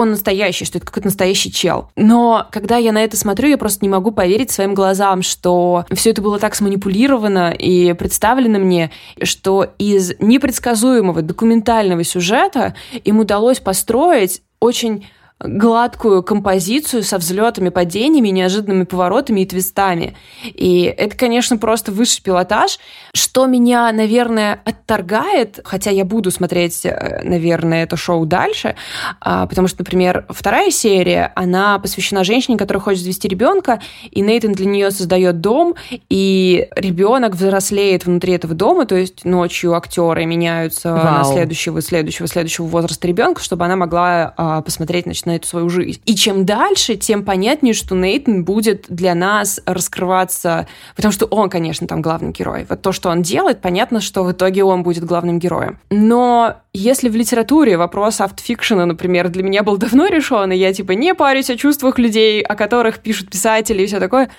он 0.00 0.10
настоящий, 0.10 0.64
что 0.64 0.78
это 0.78 0.86
какой-то 0.86 1.08
настоящий 1.08 1.52
чел. 1.52 1.90
Но 1.94 2.46
когда 2.50 2.76
я 2.78 2.92
на 2.92 3.04
это 3.04 3.16
смотрю, 3.16 3.48
я 3.48 3.58
просто 3.58 3.84
не 3.84 3.88
могу 3.88 4.10
поверить 4.10 4.50
своим 4.50 4.74
глазам, 4.74 5.22
что 5.22 5.84
все 5.92 6.10
это 6.10 6.22
было 6.22 6.38
так 6.38 6.54
сманипулировано 6.54 7.50
и 7.52 7.92
представлено 7.92 8.58
мне, 8.58 8.90
что 9.22 9.66
из 9.78 10.12
непредсказуемого 10.18 11.22
документального 11.22 12.02
сюжета 12.04 12.74
им 13.04 13.20
удалось 13.20 13.60
построить 13.60 14.42
очень 14.58 15.06
гладкую 15.42 16.22
композицию 16.22 17.02
со 17.02 17.18
взлетами, 17.18 17.70
падениями, 17.70 18.28
неожиданными 18.28 18.84
поворотами 18.84 19.40
и 19.40 19.46
твистами. 19.46 20.16
И 20.44 20.82
это, 20.82 21.16
конечно, 21.16 21.56
просто 21.56 21.92
высший 21.92 22.22
пилотаж, 22.22 22.78
что 23.14 23.46
меня, 23.46 23.90
наверное, 23.92 24.60
отторгает, 24.64 25.60
хотя 25.64 25.90
я 25.90 26.04
буду 26.04 26.30
смотреть, 26.30 26.84
э, 26.84 27.22
наверное, 27.24 27.84
это 27.84 27.96
шоу 27.96 28.26
дальше, 28.26 28.76
а, 29.20 29.46
потому 29.46 29.66
что, 29.68 29.80
например, 29.80 30.26
вторая 30.28 30.70
серия, 30.70 31.32
она 31.34 31.78
посвящена 31.78 32.22
женщине, 32.22 32.58
которая 32.58 32.82
хочет 32.82 33.02
завести 33.02 33.26
ребенка, 33.26 33.80
и 34.10 34.20
Нейтан 34.20 34.52
для 34.52 34.66
нее 34.66 34.90
создает 34.90 35.40
дом, 35.40 35.74
и 36.10 36.68
ребенок 36.76 37.34
взрослеет 37.34 38.04
внутри 38.04 38.34
этого 38.34 38.54
дома, 38.54 38.84
то 38.84 38.96
есть 38.96 39.24
ночью 39.24 39.74
актеры 39.74 40.26
меняются 40.26 40.92
Вау. 40.92 41.18
на 41.18 41.24
следующего, 41.24 41.80
следующего, 41.80 42.28
следующего 42.28 42.66
возраста 42.66 43.08
ребенка, 43.08 43.42
чтобы 43.42 43.64
она 43.64 43.76
могла 43.76 44.34
а, 44.36 44.60
посмотреть, 44.60 45.04
значит, 45.04 45.29
на 45.30 45.36
эту 45.36 45.46
свою 45.46 45.68
жизнь. 45.68 46.00
И 46.04 46.14
чем 46.14 46.44
дальше, 46.44 46.96
тем 46.96 47.24
понятнее, 47.24 47.74
что 47.74 47.94
Нейтан 47.94 48.44
будет 48.44 48.86
для 48.88 49.14
нас 49.14 49.60
раскрываться, 49.64 50.66
потому 50.96 51.12
что 51.12 51.26
он, 51.26 51.48
конечно, 51.48 51.86
там 51.86 52.02
главный 52.02 52.32
герой. 52.32 52.66
Вот 52.68 52.82
то, 52.82 52.92
что 52.92 53.10
он 53.10 53.22
делает, 53.22 53.60
понятно, 53.60 54.00
что 54.00 54.24
в 54.24 54.32
итоге 54.32 54.64
он 54.64 54.82
будет 54.82 55.04
главным 55.04 55.38
героем. 55.38 55.78
Но 55.90 56.56
если 56.72 57.08
в 57.08 57.16
литературе 57.16 57.76
вопрос 57.76 58.20
автофикшена, 58.20 58.86
например, 58.86 59.28
для 59.28 59.42
меня 59.42 59.62
был 59.62 59.76
давно 59.76 60.06
решен, 60.06 60.52
и 60.52 60.56
я 60.56 60.72
типа 60.72 60.92
не 60.92 61.14
парюсь 61.14 61.50
о 61.50 61.56
чувствах 61.56 61.98
людей, 61.98 62.42
о 62.42 62.54
которых 62.56 62.98
пишут 62.98 63.30
писатели 63.30 63.82
и 63.82 63.86
все 63.86 64.00
такое, 64.00 64.30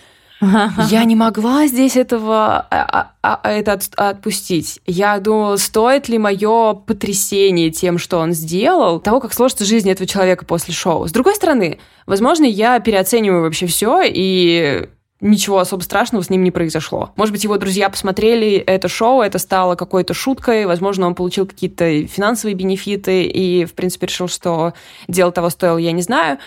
я 0.42 1.04
не 1.06 1.16
могла 1.16 1.68
здесь 1.68 1.96
этого 1.96 2.66
а, 2.70 3.12
а, 3.22 3.40
а, 3.44 3.50
это 3.52 3.74
от, 3.74 3.90
отпустить. 3.96 4.80
Я 4.86 5.20
думала, 5.20 5.58
стоит 5.58 6.10
ли 6.10 6.18
мое 6.18 6.74
потрясение 6.74 7.70
тем, 7.70 7.98
что 7.98 8.18
он 8.18 8.34
сделал, 8.34 9.00
того, 9.00 9.20
как 9.20 9.34
сложится 9.34 9.66
жизнь 9.66 9.90
этого 9.90 10.08
человека 10.08 10.46
после 10.46 10.74
шоу. 10.74 11.08
С 11.08 11.12
другой 11.12 11.36
стороны, 11.36 11.80
возможно, 12.08 12.46
я 12.46 12.80
переоцениваю 12.80 13.44
вообще 13.44 13.68
все 13.68 14.02
и 14.04 14.90
ничего 15.22 15.60
особо 15.60 15.82
страшного 15.82 16.24
с 16.24 16.30
ним 16.30 16.44
не 16.44 16.52
произошло. 16.52 17.12
Может 17.16 17.32
быть, 17.32 17.44
его 17.44 17.58
друзья 17.58 17.90
посмотрели 17.90 18.56
это 18.56 18.88
шоу, 18.88 19.22
это 19.22 19.38
стало 19.38 19.76
какой-то 19.76 20.14
шуткой, 20.14 20.66
возможно, 20.66 21.08
он 21.08 21.16
получил 21.16 21.46
какие-то 21.46 22.08
финансовые 22.08 22.56
бенефиты 22.56 23.24
и, 23.24 23.66
в 23.66 23.74
принципе, 23.74 24.08
решил, 24.08 24.28
что 24.28 24.74
дело 25.08 25.32
того 25.32 25.50
стоило, 25.50 25.78
я 25.78 25.92
не 25.92 26.02
знаю. 26.02 26.40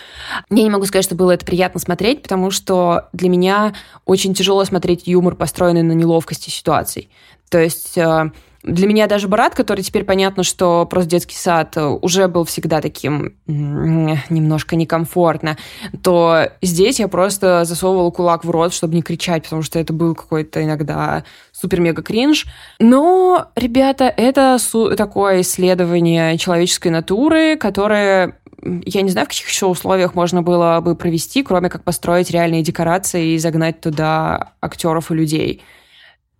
Я 0.49 0.63
не 0.63 0.69
могу 0.69 0.85
сказать, 0.85 1.05
что 1.05 1.15
было 1.15 1.31
это 1.31 1.45
приятно 1.45 1.79
смотреть, 1.79 2.21
потому 2.21 2.51
что 2.51 3.07
для 3.13 3.29
меня 3.29 3.73
очень 4.05 4.33
тяжело 4.33 4.63
смотреть 4.65 5.07
юмор, 5.07 5.35
построенный 5.35 5.83
на 5.83 5.93
неловкости 5.93 6.49
ситуаций. 6.49 7.09
То 7.49 7.59
есть 7.59 7.97
э, 7.97 8.31
для 8.65 8.87
меня 8.87 9.07
даже 9.07 9.27
Барат, 9.27 9.53
который 9.53 9.81
теперь 9.81 10.03
понятно, 10.03 10.43
что 10.43 10.85
просто 10.89 11.11
детский 11.11 11.35
сад 11.35 11.77
э, 11.77 11.85
уже 11.85 12.27
был 12.27 12.45
всегда 12.45 12.81
таким 12.81 13.35
немножко 13.47 14.75
некомфортно, 14.75 15.57
то 16.01 16.49
здесь 16.61 16.99
я 16.99 17.07
просто 17.07 17.63
засовывала 17.65 18.09
кулак 18.09 18.43
в 18.43 18.49
рот, 18.49 18.73
чтобы 18.73 18.95
не 18.95 19.03
кричать, 19.03 19.43
потому 19.43 19.61
что 19.61 19.77
это 19.77 19.93
был 19.93 20.15
какой-то 20.15 20.63
иногда 20.63 21.23
супер-мега 21.51 22.01
кринж. 22.01 22.47
Но, 22.79 23.47
ребята, 23.55 24.05
это 24.05 24.57
такое 24.97 25.41
исследование 25.41 26.37
человеческой 26.37 26.89
натуры, 26.89 27.57
которое 27.57 28.39
я 28.85 29.01
не 29.03 29.11
знаю, 29.11 29.25
в 29.25 29.29
каких 29.29 29.47
еще 29.47 29.67
условиях 29.67 30.15
можно 30.15 30.41
было 30.41 30.79
бы 30.81 30.95
провести, 30.95 31.43
кроме 31.43 31.69
как 31.69 31.83
построить 31.83 32.31
реальные 32.31 32.63
декорации 32.63 33.33
и 33.33 33.37
загнать 33.37 33.79
туда 33.79 34.53
актеров 34.59 35.11
и 35.11 35.15
людей. 35.15 35.61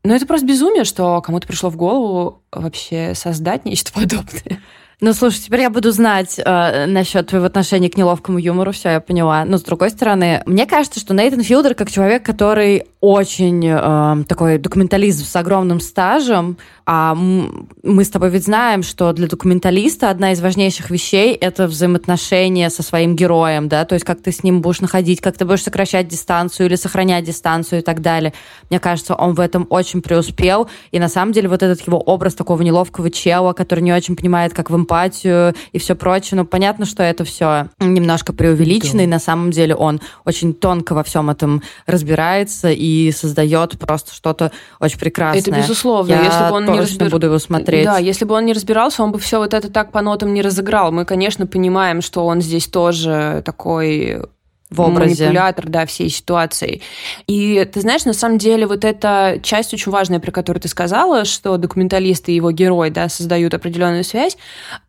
Но 0.05 0.15
это 0.15 0.25
просто 0.25 0.45
безумие, 0.45 0.83
что 0.83 1.21
кому-то 1.21 1.47
пришло 1.47 1.69
в 1.69 1.75
голову 1.75 2.43
вообще 2.51 3.13
создать 3.15 3.65
нечто 3.65 3.91
подобное. 3.99 4.61
Ну, 5.01 5.11
слушай, 5.13 5.39
теперь 5.39 5.61
я 5.61 5.69
буду 5.69 5.91
знать 5.91 6.39
э, 6.39 6.85
насчет 6.85 7.27
твоего 7.27 7.47
отношения 7.47 7.89
к 7.89 7.97
неловкому 7.97 8.37
юмору, 8.37 8.71
все, 8.71 8.91
я 8.91 9.01
поняла. 9.01 9.43
Но, 9.43 9.57
с 9.57 9.63
другой 9.63 9.89
стороны, 9.89 10.41
мне 10.45 10.65
кажется, 10.65 11.01
что 11.01 11.13
Нейтан 11.13 11.41
Филдер, 11.41 11.75
как 11.75 11.91
человек, 11.91 12.23
который 12.23 12.85
очень 13.01 13.65
э, 13.67 14.23
такой 14.27 14.57
документалист 14.57 15.27
с 15.29 15.35
огромным 15.35 15.81
стажем, 15.81 16.57
а 16.85 17.15
мы 17.15 18.03
с 18.03 18.09
тобой 18.09 18.29
ведь 18.29 18.45
знаем, 18.45 18.83
что 18.83 19.11
для 19.13 19.27
документалиста 19.27 20.09
одна 20.09 20.33
из 20.33 20.41
важнейших 20.41 20.91
вещей— 20.91 21.33
это 21.41 21.67
взаимоотношения 21.67 22.69
со 22.69 22.83
своим 22.83 23.15
героем, 23.15 23.67
да, 23.67 23.85
то 23.85 23.93
есть 23.95 24.05
как 24.05 24.21
ты 24.21 24.31
с 24.31 24.43
ним 24.43 24.61
будешь 24.61 24.81
находить, 24.81 25.19
как 25.19 25.35
ты 25.37 25.45
будешь 25.45 25.63
сокращать 25.63 26.07
дистанцию 26.07 26.67
или 26.67 26.75
сохранять 26.75 27.23
дистанцию 27.23 27.79
и 27.79 27.81
так 27.81 28.01
далее. 28.01 28.33
Мне 28.69 28.79
кажется, 28.79 29.15
он 29.15 29.33
в 29.33 29.39
этом 29.39 29.65
очень 29.69 30.01
преуспел, 30.01 30.69
и 30.91 30.99
на 30.99 31.09
самом 31.09 31.31
деле 31.31 31.49
вот 31.49 31.63
этот 31.63 31.85
его 31.85 31.99
образ 31.99 32.35
такого 32.35 32.61
неловкого 32.61 33.09
чела, 33.09 33.53
который 33.53 33.79
не 33.79 33.91
очень 33.91 34.15
понимает, 34.15 34.53
как 34.53 34.69
в 34.69 34.75
эмпатию 34.75 35.55
и 35.71 35.79
все 35.79 35.95
прочее, 35.95 36.37
ну, 36.37 36.45
понятно, 36.45 36.85
что 36.85 37.01
это 37.01 37.23
все 37.23 37.69
немножко 37.79 38.31
преувеличено, 38.31 38.99
да. 38.99 39.03
и 39.03 39.07
на 39.07 39.19
самом 39.19 39.49
деле 39.49 39.75
он 39.75 40.01
очень 40.23 40.53
тонко 40.53 40.93
во 40.93 41.03
всем 41.03 41.31
этом 41.31 41.63
разбирается 41.87 42.69
и 42.69 43.11
создает 43.11 43.79
просто 43.79 44.13
что-то 44.13 44.51
очень 44.79 44.99
прекрасное. 44.99 45.41
Это 45.41 45.51
безусловно. 45.51 46.11
Я 46.11 46.23
если 46.23 46.49
бы 46.49 46.51
он 46.51 46.74
не 46.75 46.81
разбир... 46.81 47.09
буду 47.09 47.27
его 47.27 47.39
смотреть. 47.39 47.85
Да, 47.85 47.97
если 47.97 48.25
бы 48.25 48.35
он 48.35 48.45
не 48.45 48.53
разбирался, 48.53 49.03
он 49.03 49.11
бы 49.11 49.19
все 49.19 49.39
вот 49.39 49.53
это 49.53 49.71
так 49.71 49.91
по 49.91 50.01
нотам 50.01 50.33
не 50.33 50.41
разыграл. 50.41 50.91
Мы, 50.91 51.05
конечно, 51.05 51.47
понимаем, 51.47 52.01
что 52.01 52.25
он 52.25 52.41
здесь 52.41 52.67
тоже 52.67 53.41
такой 53.45 54.21
в 54.69 54.81
образе. 54.81 55.25
манипулятор, 55.25 55.69
да, 55.69 55.85
всей 55.85 56.09
ситуации. 56.09 56.81
И 57.27 57.63
ты 57.71 57.81
знаешь, 57.81 58.05
на 58.05 58.13
самом 58.13 58.37
деле 58.37 58.65
вот 58.65 58.83
эта 58.83 59.39
часть 59.43 59.73
очень 59.73 59.91
важная, 59.91 60.19
про 60.19 60.31
которую 60.31 60.61
ты 60.61 60.67
сказала, 60.67 61.25
что 61.25 61.57
документалисты 61.57 62.31
и 62.31 62.35
его 62.35 62.51
герой, 62.51 62.89
да, 62.89 63.07
создают 63.09 63.53
определенную 63.53 64.03
связь, 64.03 64.37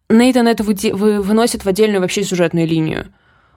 Нейтан 0.08 0.46
это 0.46 0.62
выносит 0.62 1.64
в 1.64 1.68
отдельную 1.68 2.00
вообще 2.00 2.22
сюжетную 2.22 2.66
линию. 2.66 3.06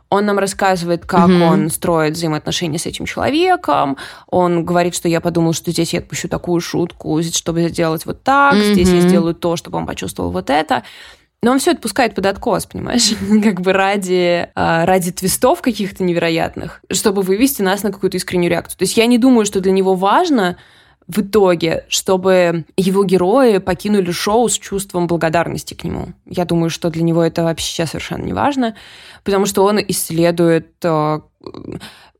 Он 0.09 0.25
нам 0.25 0.39
рассказывает, 0.39 1.05
как 1.05 1.27
угу. 1.27 1.43
он 1.43 1.69
строит 1.69 2.13
взаимоотношения 2.15 2.79
с 2.79 2.85
этим 2.85 3.05
человеком. 3.05 3.97
Он 4.27 4.65
говорит, 4.65 4.95
что 4.95 5.07
я 5.07 5.21
подумал, 5.21 5.53
что 5.53 5.71
здесь 5.71 5.93
я 5.93 5.99
отпущу 5.99 6.27
такую 6.27 6.61
шутку, 6.61 7.21
чтобы 7.21 7.69
сделать 7.69 8.05
вот 8.05 8.23
так, 8.23 8.53
угу. 8.53 8.61
здесь 8.61 8.89
я 8.89 9.01
сделаю 9.01 9.35
то, 9.35 9.55
чтобы 9.55 9.77
он 9.77 9.85
почувствовал 9.85 10.31
вот 10.31 10.49
это. 10.49 10.83
Но 11.41 11.51
он 11.51 11.59
все 11.59 11.71
это 11.71 11.81
пускает 11.81 12.15
под 12.15 12.25
откос, 12.25 12.65
понимаешь? 12.65 13.13
как 13.43 13.61
бы 13.61 13.71
ради, 13.71 14.49
а, 14.55 14.85
ради 14.85 15.11
твистов 15.11 15.61
каких-то 15.61 16.03
невероятных, 16.03 16.81
чтобы 16.91 17.21
вывести 17.21 17.61
нас 17.61 17.83
на 17.83 17.91
какую-то 17.91 18.17
искреннюю 18.17 18.51
реакцию. 18.51 18.77
То 18.79 18.83
есть 18.83 18.97
я 18.97 19.05
не 19.05 19.17
думаю, 19.17 19.45
что 19.45 19.61
для 19.61 19.71
него 19.71 19.95
важно 19.95 20.57
в 21.09 21.21
итоге, 21.21 21.85
чтобы 21.89 22.65
его 22.77 23.03
герои 23.03 23.57
покинули 23.57 24.11
шоу 24.11 24.47
с 24.47 24.57
чувством 24.57 25.07
благодарности 25.07 25.73
к 25.73 25.83
нему. 25.83 26.13
Я 26.27 26.45
думаю, 26.45 26.69
что 26.69 26.91
для 26.91 27.01
него 27.01 27.23
это 27.23 27.43
вообще 27.43 27.87
совершенно 27.87 28.23
не 28.23 28.33
важно, 28.33 28.75
потому 29.23 29.47
что 29.47 29.65
он 29.65 29.79
исследует 29.87 30.75
э, 30.83 31.19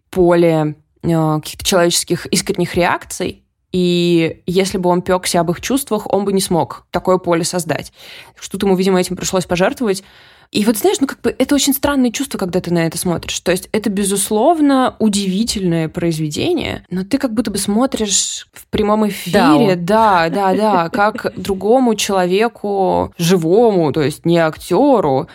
поле 0.10 0.76
э, 1.04 1.40
каких-то 1.40 1.64
человеческих 1.64 2.26
искренних 2.26 2.74
реакций, 2.74 3.44
и 3.72 4.42
если 4.48 4.80
бы 4.80 4.90
он 4.90 5.04
пекся 5.04 5.42
об 5.42 5.52
их 5.52 5.62
чувствах, 5.62 6.12
он 6.12 6.26
бы 6.26 6.34
не 6.34 6.42
смог 6.42 6.88
такое 6.90 7.20
поле 7.20 7.44
создать. 7.44 7.94
Что-то 8.40 8.66
ему, 8.66 8.76
видимо, 8.76 9.00
этим 9.00 9.16
пришлось 9.16 9.46
пожертвовать. 9.46 10.04
И 10.52 10.66
вот 10.66 10.78
знаешь, 10.78 11.00
ну 11.00 11.06
как 11.06 11.22
бы 11.22 11.36
это 11.38 11.54
очень 11.54 11.74
странное 11.74 12.12
чувство, 12.12 12.40
когда 12.40 12.60
ты 12.60 12.74
на 12.74 12.88
это 12.88 12.98
смотришь. 12.98 13.40
То 13.42 13.52
есть 13.52 13.70
это, 13.72 13.92
безусловно, 13.92 14.96
удивительное 14.98 15.90
произведение, 15.90 16.86
но 16.90 17.04
ты 17.04 17.20
как 17.20 17.34
будто 17.34 17.52
бы 17.52 17.60
смотришь 17.60 18.48
в 18.52 18.66
прямом 18.68 19.08
эфире, 19.10 19.76
да, 19.76 20.30
да, 20.30 20.30
да, 20.30 20.54
да 20.54 20.90
как 20.90 21.34
другому 21.36 21.94
человеку, 21.94 23.14
живому, 23.20 23.92
то 23.92 24.02
есть 24.02 24.26
не 24.26 24.40
актеру, 24.40 25.28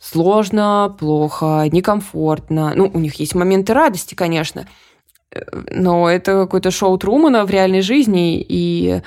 сложно, 0.00 0.94
плохо, 0.98 1.68
некомфортно. 1.70 2.72
Ну, 2.74 2.90
у 2.92 2.98
них 2.98 3.14
есть 3.16 3.36
моменты 3.36 3.74
радости, 3.74 4.16
конечно, 4.16 4.66
э, 5.30 5.40
но 5.70 6.10
это 6.10 6.32
какое-то 6.32 6.72
шоу 6.72 6.98
Трумана 6.98 7.44
в 7.44 7.50
реальной 7.50 7.82
жизни, 7.82 8.40
и 8.40 9.02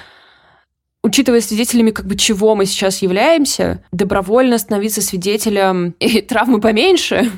учитывая 1.03 1.41
свидетелями, 1.41 1.91
как 1.91 2.05
бы 2.05 2.15
чего 2.15 2.55
мы 2.55 2.65
сейчас 2.65 3.01
являемся, 3.01 3.83
добровольно 3.91 4.57
становиться 4.57 5.01
свидетелем 5.01 5.91
и 5.99 6.21
травмы 6.21 6.59
поменьше, 6.59 7.31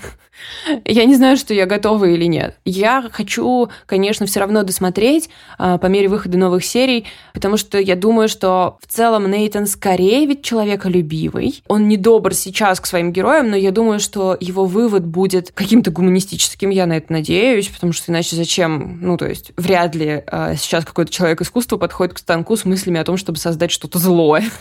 я 0.86 1.06
не 1.06 1.16
знаю, 1.16 1.38
что 1.38 1.54
я 1.54 1.66
готова 1.66 2.06
или 2.06 2.26
нет. 2.26 2.58
Я 2.66 3.08
хочу, 3.12 3.70
конечно, 3.86 4.26
все 4.26 4.40
равно 4.40 4.64
досмотреть 4.64 5.30
а, 5.58 5.78
по 5.78 5.88
мере 5.88 6.08
выхода 6.08 6.38
новых 6.38 6.66
серий, 6.66 7.06
потому 7.34 7.58
что 7.58 7.78
я 7.78 7.96
думаю, 7.96 8.30
что 8.30 8.78
в 8.82 8.92
целом 8.92 9.30
Нейтан 9.30 9.68
скорее 9.68 10.26
ведь 10.26 10.44
человеколюбивый. 10.44 11.64
Он 11.68 11.88
не 11.88 11.98
добр 11.98 12.34
сейчас 12.34 12.80
к 12.80 12.86
своим 12.86 13.12
героям, 13.12 13.50
но 13.50 13.56
я 13.56 13.72
думаю, 13.72 14.00
что 14.00 14.38
его 14.40 14.66
вывод 14.66 15.06
будет 15.06 15.52
каким-то 15.54 15.92
гуманистическим, 15.92 16.70
я 16.70 16.86
на 16.86 16.98
это 16.98 17.12
надеюсь, 17.12 17.68
потому 17.68 17.94
что 17.94 18.12
иначе 18.12 18.36
зачем? 18.36 19.00
Ну, 19.02 19.18
то 19.18 19.28
есть 19.28 19.52
вряд 19.58 19.96
ли 19.96 20.24
а, 20.28 20.56
сейчас 20.56 20.86
какой-то 20.86 21.12
человек 21.12 21.42
искусства 21.42 21.78
подходит 21.78 22.16
к 22.16 22.20
станку 22.20 22.56
с 22.56 22.66
мыслями 22.66 23.00
о 23.00 23.04
том, 23.04 23.18
чтобы 23.18 23.38
создать 23.38 23.53
что-то 23.72 24.00
злое. 24.00 24.44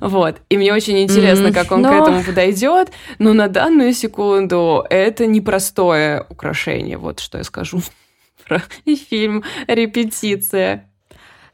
Вот. 0.00 0.36
И 0.48 0.56
мне 0.56 0.72
очень 0.72 1.02
интересно, 1.02 1.52
как 1.52 1.70
он 1.70 1.82
Но... 1.82 1.90
к 1.90 1.92
этому 1.92 2.24
подойдет. 2.24 2.90
Но 3.18 3.34
на 3.34 3.48
данную 3.48 3.92
секунду 3.92 4.84
это 4.88 5.26
непростое 5.26 6.24
украшение. 6.30 6.96
Вот 6.96 7.20
что 7.20 7.38
я 7.38 7.44
скажу 7.44 7.82
про 8.48 8.62
фильм 8.86 9.44
«Репетиция». 9.66 10.90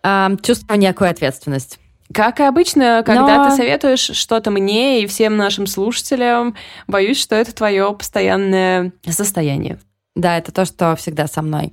А, 0.02 0.30
чувствую 0.42 0.78
некую 0.78 1.10
ответственность. 1.10 1.78
Как 2.12 2.40
и 2.40 2.42
обычно, 2.42 3.02
когда 3.06 3.44
Но... 3.44 3.50
ты 3.50 3.56
советуешь 3.56 4.00
что-то 4.00 4.50
мне 4.50 5.02
и 5.02 5.06
всем 5.06 5.36
нашим 5.36 5.66
слушателям, 5.66 6.56
боюсь, 6.86 7.20
что 7.20 7.36
это 7.36 7.54
твое 7.54 7.92
постоянное 7.92 8.92
состояние. 9.08 9.78
Да, 10.16 10.36
это 10.36 10.52
то, 10.52 10.64
что 10.64 10.96
всегда 10.96 11.28
со 11.28 11.40
мной. 11.42 11.72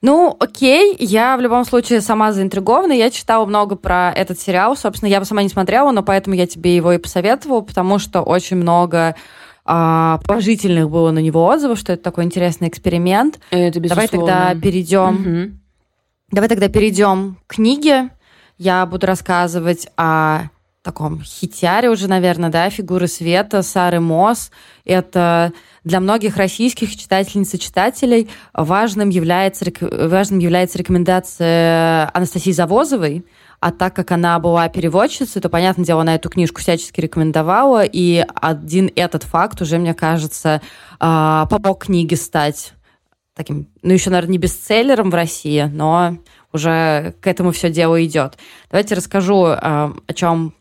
Ну, 0.00 0.36
окей, 0.38 0.96
я 0.98 1.36
в 1.36 1.40
любом 1.40 1.64
случае 1.64 2.00
сама 2.00 2.32
заинтригована. 2.32 2.92
Я 2.92 3.10
читала 3.10 3.44
много 3.46 3.74
про 3.74 4.12
этот 4.12 4.38
сериал. 4.38 4.76
Собственно, 4.76 5.08
я 5.08 5.18
бы 5.18 5.26
сама 5.26 5.42
не 5.42 5.48
смотрела, 5.48 5.90
но 5.90 6.02
поэтому 6.02 6.36
я 6.36 6.46
тебе 6.46 6.76
его 6.76 6.92
и 6.92 6.98
посоветовала, 6.98 7.62
потому 7.62 7.98
что 7.98 8.22
очень 8.22 8.56
много 8.56 9.16
а, 9.64 10.20
положительных 10.24 10.88
было 10.88 11.10
на 11.10 11.18
него 11.18 11.44
отзывов, 11.44 11.78
что 11.78 11.92
это 11.92 12.02
такой 12.02 12.24
интересный 12.24 12.68
эксперимент. 12.68 13.40
Это 13.50 13.80
Давай 13.80 14.06
тогда 14.06 14.54
перейдем. 14.54 15.14
Угу. 15.48 15.58
Давай 16.30 16.48
тогда 16.48 16.68
перейдем 16.68 17.38
к 17.46 17.54
книге. 17.54 18.10
Я 18.56 18.86
буду 18.86 19.06
рассказывать 19.06 19.88
о 19.96 20.44
таком 20.88 21.22
хитяре 21.22 21.90
уже, 21.90 22.08
наверное, 22.08 22.48
да, 22.48 22.70
фигуры 22.70 23.08
света 23.08 23.62
Сары 23.62 24.00
Мосс. 24.00 24.50
Это 24.86 25.52
для 25.84 26.00
многих 26.00 26.38
российских 26.38 26.96
читательниц 26.96 27.52
и 27.52 27.58
читателей 27.58 28.30
важным 28.54 29.10
является, 29.10 29.66
важным 29.80 30.38
является 30.38 30.78
рекомендация 30.78 32.10
Анастасии 32.14 32.52
Завозовой, 32.52 33.26
а 33.60 33.70
так 33.70 33.94
как 33.94 34.12
она 34.12 34.38
была 34.38 34.66
переводчицей, 34.70 35.42
то, 35.42 35.50
понятное 35.50 35.84
дело, 35.84 36.00
она 36.00 36.14
эту 36.14 36.30
книжку 36.30 36.62
всячески 36.62 37.02
рекомендовала, 37.02 37.84
и 37.84 38.24
один 38.34 38.90
этот 38.96 39.24
факт 39.24 39.60
уже, 39.60 39.76
мне 39.76 39.92
кажется, 39.92 40.62
а, 41.00 41.44
помог 41.46 41.84
книге 41.84 42.16
стать 42.16 42.72
таким, 43.34 43.68
ну, 43.82 43.92
еще, 43.92 44.08
наверное, 44.08 44.32
не 44.32 44.38
бестселлером 44.38 45.10
в 45.10 45.14
России, 45.14 45.70
но 45.70 46.16
уже 46.52 47.14
к 47.20 47.26
этому 47.26 47.52
все 47.52 47.70
дело 47.70 48.02
идет. 48.04 48.38
Давайте 48.70 48.94
расскажу, 48.94 49.44
а, 49.46 49.92
о 50.06 50.14
чем 50.14 50.54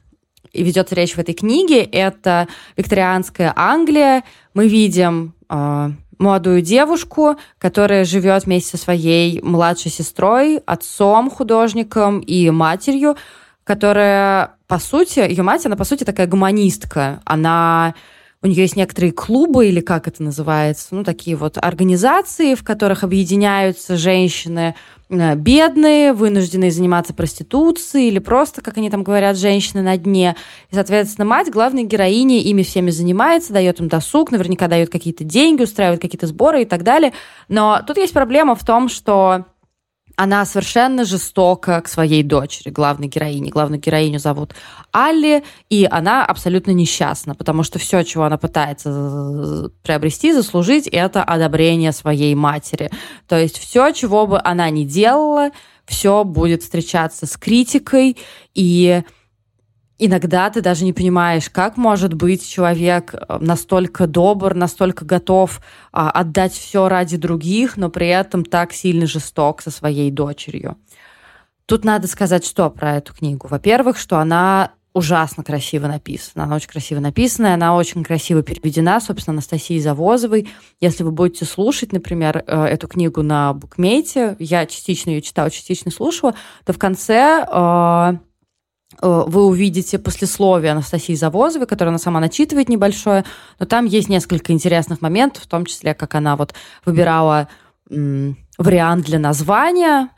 и 0.58 0.64
ведется 0.64 0.96
речь 0.96 1.14
в 1.14 1.20
этой 1.20 1.34
книге, 1.34 1.84
это 1.84 2.48
викторианская 2.76 3.54
Англия. 3.56 4.24
Мы 4.54 4.68
видим 4.68 5.34
э, 5.50 5.92
молодую 6.18 6.62
девушку, 6.62 7.38
которая 7.60 8.06
живет 8.06 8.46
вместе 8.46 8.72
со 8.76 8.84
своей 8.84 9.42
младшей 9.42 9.92
сестрой, 9.92 10.58
отцом 10.66 11.30
художником 11.30 12.20
и 12.20 12.50
матерью, 12.50 13.18
которая, 13.64 14.56
по 14.68 14.80
сути, 14.80 15.20
ее 15.20 15.44
мать, 15.44 15.66
она, 15.66 15.76
по 15.76 15.84
сути, 15.84 16.04
такая 16.04 16.28
гуманистка. 16.28 17.22
Она 17.26 17.94
у 18.44 18.48
нее 18.48 18.62
есть 18.62 18.76
некоторые 18.76 19.12
клубы, 19.12 19.68
или 19.68 19.80
как 19.80 20.08
это 20.08 20.22
называется, 20.22 20.90
ну, 20.92 21.04
такие 21.04 21.36
вот 21.36 21.58
организации, 21.60 22.54
в 22.54 22.64
которых 22.64 23.04
объединяются 23.04 23.98
женщины 23.98 24.76
э, 25.10 25.36
бедные, 25.36 26.14
вынужденные 26.14 26.70
заниматься 26.70 27.16
проституцией, 27.16 28.10
или 28.10 28.20
просто, 28.20 28.62
как 28.62 28.78
они 28.78 28.92
там 28.92 29.04
говорят, 29.04 29.38
женщины 29.38 29.82
на 29.82 29.98
дне. 29.98 30.36
И, 30.70 30.76
соответственно, 30.76 31.26
мать, 31.26 31.50
главной 31.50 31.84
героини, 31.84 32.42
ими 32.42 32.62
всеми 32.62 32.92
занимается, 32.92 33.54
дает 33.54 33.80
им 33.80 33.88
досуг, 33.88 34.30
наверняка 34.30 34.68
дает 34.68 34.92
какие-то 34.92 35.24
деньги, 35.24 35.64
устраивает 35.64 36.02
какие-то 36.02 36.28
сборы 36.28 36.62
и 36.62 36.66
так 36.66 36.84
далее. 36.84 37.14
Но 37.50 37.82
тут 37.88 37.98
есть 37.98 38.14
проблема 38.14 38.54
в 38.54 38.64
том, 38.64 38.88
что 38.88 39.46
она 40.18 40.46
совершенно 40.46 41.06
жестока 41.06 41.80
к 41.80 41.88
своей 41.88 42.24
дочери, 42.24 42.72
главной 42.72 43.08
героине. 43.08 43.52
Главную 43.52 43.80
героиню 43.80 44.18
зовут 44.18 44.56
Алли, 44.94 45.44
и 45.70 45.88
она 45.90 46.26
абсолютно 46.26 46.72
несчастна, 46.72 47.36
потому 47.36 47.62
что 47.62 47.78
все, 47.78 48.04
чего 48.04 48.24
она 48.24 48.38
пытается 48.38 49.70
приобрести, 49.84 50.34
заслужить, 50.34 50.88
это 50.88 51.24
одобрение 51.24 51.92
своей 51.92 52.34
матери. 52.34 52.90
То 53.28 53.38
есть 53.38 53.60
все, 53.60 53.92
чего 53.92 54.26
бы 54.26 54.42
она 54.44 54.72
ни 54.72 54.86
делала, 54.86 55.52
все 55.86 56.24
будет 56.24 56.64
встречаться 56.64 57.28
с 57.28 57.38
критикой, 57.38 58.18
и 58.56 59.04
иногда 60.00 60.50
ты 60.50 60.62
даже 60.62 60.86
не 60.86 60.94
понимаешь, 60.94 61.50
как 61.50 61.78
может 61.78 62.14
быть 62.14 62.48
человек 62.48 63.14
э, 63.14 63.38
настолько 63.40 64.08
добр, 64.08 64.54
настолько 64.54 65.06
готов 65.06 65.62
а, 65.92 66.12
отдать 66.12 66.54
все 66.54 66.88
ради 66.88 67.18
других, 67.18 67.78
но 67.78 67.90
при 67.90 68.08
этом 68.08 68.46
так 68.46 68.74
сильно 68.74 69.08
жесток 69.08 69.62
со 69.62 69.72
своей 69.72 70.12
дочерью. 70.12 70.78
Тут 71.66 71.84
надо 71.84 72.08
сказать, 72.08 72.46
что 72.46 72.70
про 72.70 72.96
эту 72.96 73.14
книгу. 73.14 73.48
Во-первых, 73.48 73.98
что 73.98 74.20
она 74.20 74.72
ужасно 74.98 75.44
красиво 75.44 75.88
написана. 75.88 76.46
Она 76.46 76.56
очень 76.56 76.70
красиво 76.70 77.00
написана, 77.00 77.54
она 77.54 77.76
очень 77.76 78.04
красиво 78.04 78.42
переведена, 78.42 79.00
собственно, 79.00 79.36
Анастасией 79.36 79.80
Завозовой. 79.80 80.50
Если 80.82 81.04
вы 81.04 81.12
будете 81.12 81.46
слушать, 81.46 81.94
например, 81.94 82.44
э, 82.46 82.64
эту 82.66 82.88
книгу 82.88 83.22
на 83.22 83.54
букмейте, 83.54 84.36
я 84.40 84.66
частично 84.66 85.12
ее 85.12 85.22
читала, 85.22 85.52
частично 85.52 85.92
слушала, 85.92 86.34
то 86.66 86.74
в 86.74 86.80
конце 86.80 87.46
э, 87.48 88.14
вы 89.02 89.46
увидите 89.46 90.00
послесловие 90.00 90.72
Анастасии 90.72 91.14
Завозовой, 91.14 91.68
которое 91.68 91.90
она 91.90 92.00
сама 92.00 92.20
начитывает 92.20 92.70
небольшое, 92.70 93.26
но 93.60 93.66
там 93.66 93.86
есть 93.86 94.10
несколько 94.10 94.54
интересных 94.54 95.02
моментов, 95.02 95.44
в 95.44 95.48
том 95.48 95.66
числе, 95.66 95.94
как 95.94 96.16
она 96.16 96.36
вот 96.36 96.54
выбирала 96.86 97.48
вариант 97.90 99.06
для 99.06 99.20
названия 99.20 100.10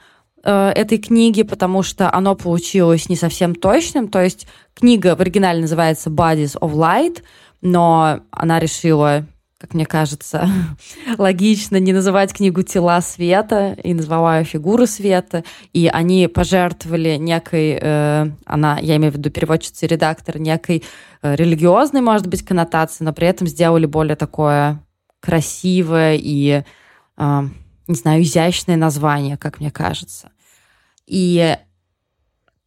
э, 0.44 0.70
этой 0.70 0.98
книги, 0.98 1.44
потому 1.44 1.84
что 1.84 2.14
оно 2.14 2.36
получилось 2.36 3.10
не 3.10 3.16
совсем 3.16 3.54
точным. 3.54 4.08
То 4.08 4.24
есть 4.24 4.48
книга 4.74 5.16
в 5.16 5.22
оригинале 5.22 5.62
называется 5.62 6.10
Bodies 6.10 6.58
of 6.60 6.74
Light, 6.74 7.24
но 7.62 8.22
она 8.32 8.60
решила 8.60 9.26
как 9.60 9.74
мне 9.74 9.86
кажется, 9.86 10.50
логично 11.18 11.78
не 11.78 11.92
называть 11.92 12.34
книгу 12.34 12.64
«Тела 12.64 13.02
света» 13.02 13.74
и 13.84 13.94
назвала 13.94 14.40
ее 14.40 14.46
«Фигуры 14.46 14.88
света». 14.88 15.44
И 15.74 15.90
они 15.92 16.28
пожертвовали 16.28 17.18
некой, 17.18 17.78
э, 17.80 18.32
она, 18.46 18.80
я 18.80 18.96
имею 18.96 19.12
в 19.12 19.18
виду 19.18 19.30
переводчица 19.30 19.86
и 19.86 19.90
редактор, 19.90 20.40
некой 20.40 20.84
э, 21.22 21.36
религиозной, 21.36 22.00
может 22.00 22.28
быть, 22.28 22.46
коннотацией, 22.46 23.06
но 23.06 23.14
при 23.14 23.28
этом 23.28 23.48
сделали 23.48 23.86
более 23.86 24.16
такое 24.16 24.82
красивое 25.20 26.16
и, 26.16 26.64
э, 27.18 27.42
не 27.88 27.96
знаю, 27.96 28.24
изящное 28.24 28.78
название, 28.78 29.36
как 29.36 29.60
мне 29.60 29.72
кажется. 29.72 30.32
И 31.06 31.58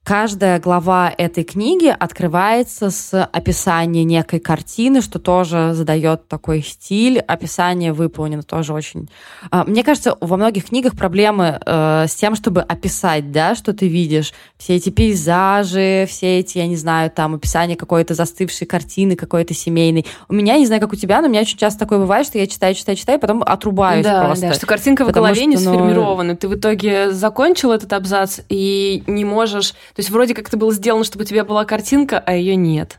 Каждая 0.04 0.58
глава 0.58 1.14
этой 1.16 1.44
книги 1.44 1.86
открывается 1.86 2.90
с 2.90 3.22
описания 3.24 4.02
некой 4.02 4.40
картины, 4.40 5.00
что 5.00 5.20
тоже 5.20 5.74
задает 5.74 6.26
такой 6.26 6.60
стиль. 6.60 7.20
Описание 7.20 7.92
выполнено 7.92 8.42
тоже 8.42 8.72
очень... 8.72 9.08
А, 9.52 9.62
мне 9.62 9.84
кажется, 9.84 10.16
во 10.20 10.36
многих 10.36 10.66
книгах 10.66 10.96
проблемы 10.96 11.60
э, 11.64 12.06
с 12.08 12.16
тем, 12.16 12.34
чтобы 12.34 12.62
описать, 12.62 13.30
да, 13.30 13.54
что 13.54 13.72
ты 13.72 13.86
видишь. 13.86 14.32
Все 14.58 14.74
эти 14.74 14.90
пейзажи, 14.90 16.06
все 16.08 16.40
эти, 16.40 16.58
я 16.58 16.66
не 16.66 16.76
знаю, 16.76 17.08
там, 17.08 17.36
описание 17.36 17.76
какой-то 17.76 18.14
застывшей 18.14 18.66
картины, 18.66 19.14
какой-то 19.14 19.54
семейной. 19.54 20.04
У 20.28 20.34
меня, 20.34 20.58
не 20.58 20.66
знаю, 20.66 20.80
как 20.80 20.92
у 20.92 20.96
тебя, 20.96 21.20
но 21.20 21.28
у 21.28 21.30
меня 21.30 21.42
очень 21.42 21.58
часто 21.58 21.78
такое 21.78 22.00
бывает, 22.00 22.26
что 22.26 22.38
я 22.38 22.48
читаю, 22.48 22.74
читаю, 22.74 22.96
читаю, 22.96 23.20
потом 23.20 23.44
отрубаюсь 23.44 24.04
да, 24.04 24.24
просто. 24.24 24.48
Да, 24.48 24.54
что 24.54 24.66
картинка 24.66 25.04
в 25.04 25.12
голове 25.12 25.36
что, 25.36 25.44
не 25.44 25.54
ну... 25.54 25.62
сформирована. 25.62 26.36
Ты 26.36 26.48
в 26.48 26.56
итоге 26.56 27.12
закончил 27.12 27.70
этот 27.70 27.92
абзац 27.92 28.40
и 28.48 29.04
не 29.06 29.24
можешь 29.24 29.74
то 29.94 30.00
есть 30.00 30.10
вроде 30.10 30.34
как 30.34 30.48
это 30.48 30.56
было 30.56 30.72
сделано, 30.72 31.04
чтобы 31.04 31.24
у 31.24 31.26
тебя 31.26 31.44
была 31.44 31.64
картинка, 31.64 32.18
а 32.18 32.34
ее 32.34 32.56
нет. 32.56 32.98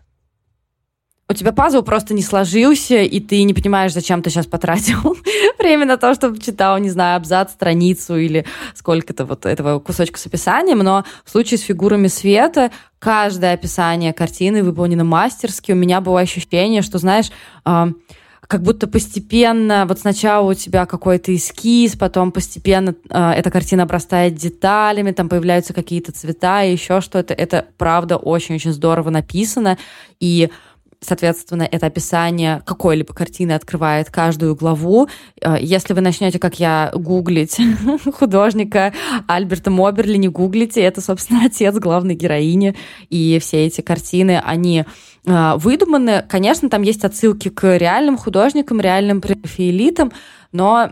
У 1.30 1.34
тебя 1.34 1.54
пазл 1.54 1.82
просто 1.84 2.14
не 2.14 2.22
сложился, 2.22 2.98
и 2.98 3.20
ты 3.22 3.42
не 3.44 3.54
понимаешь, 3.54 3.94
зачем 3.94 4.22
ты 4.22 4.30
сейчас 4.30 4.46
потратил 4.46 5.18
время 5.58 5.86
на 5.86 5.98
то, 5.98 6.14
чтобы 6.14 6.38
читал, 6.38 6.78
не 6.80 6.90
знаю, 6.90 7.16
абзац, 7.16 7.52
страницу 7.52 8.18
или 8.18 8.46
сколько-то 8.76 9.26
вот 9.26 9.46
этого 9.46 9.80
кусочка 9.80 10.20
с 10.20 10.26
описанием. 10.26 10.80
Но 10.80 11.06
в 11.24 11.32
случае 11.32 11.58
с 11.58 11.62
фигурами 11.62 12.08
света 12.08 12.72
каждое 13.00 13.54
описание 13.54 14.14
картины 14.14 14.64
выполнено 14.64 15.06
мастерски. 15.06 15.72
У 15.72 15.76
меня 15.76 16.02
было 16.02 16.20
ощущение, 16.20 16.82
что, 16.82 16.98
знаешь, 16.98 17.32
как 18.54 18.62
будто 18.62 18.86
постепенно, 18.86 19.88
вот 19.88 19.98
сначала 19.98 20.52
у 20.52 20.54
тебя 20.54 20.86
какой-то 20.86 21.34
эскиз, 21.34 21.96
потом 21.96 22.32
постепенно 22.32 22.94
э, 23.10 23.32
эта 23.32 23.50
картина 23.50 23.82
обрастает 23.82 24.36
деталями, 24.36 25.10
там 25.10 25.28
появляются 25.28 25.74
какие-то 25.74 26.12
цвета 26.12 26.64
и 26.64 26.74
еще 26.74 27.02
что-то. 27.02 27.34
Это 27.34 27.66
правда 27.80 28.16
очень-очень 28.16 28.72
здорово 28.72 29.10
написано. 29.10 29.80
И 30.20 30.52
соответственно, 31.02 31.64
это 31.64 31.88
описание 31.88 32.62
какой-либо 32.64 33.12
картины 33.12 33.54
открывает 33.54 34.12
каждую 34.12 34.56
главу. 34.56 35.08
Э, 35.42 35.56
если 35.60 35.96
вы 35.96 36.02
начнете, 36.02 36.38
как 36.38 36.60
я, 36.60 36.92
гуглить 36.94 37.60
художника 38.14 38.94
Альберта 39.26 39.72
Моберли, 39.72 40.18
не 40.18 40.28
гуглите, 40.28 40.82
это, 40.82 41.02
собственно, 41.02 41.46
отец 41.46 41.74
главной 41.74 42.14
героини, 42.14 42.76
и 43.10 43.40
все 43.42 43.66
эти 43.66 43.82
картины, 43.82 44.40
они 44.46 44.86
выдуманы. 45.26 46.26
Конечно, 46.28 46.70
там 46.70 46.82
есть 46.82 47.06
отсылки 47.06 47.50
к 47.50 47.78
реальным 47.78 48.18
художникам, 48.18 48.82
реальным 48.82 49.22
профилитам, 49.22 50.12
но 50.52 50.92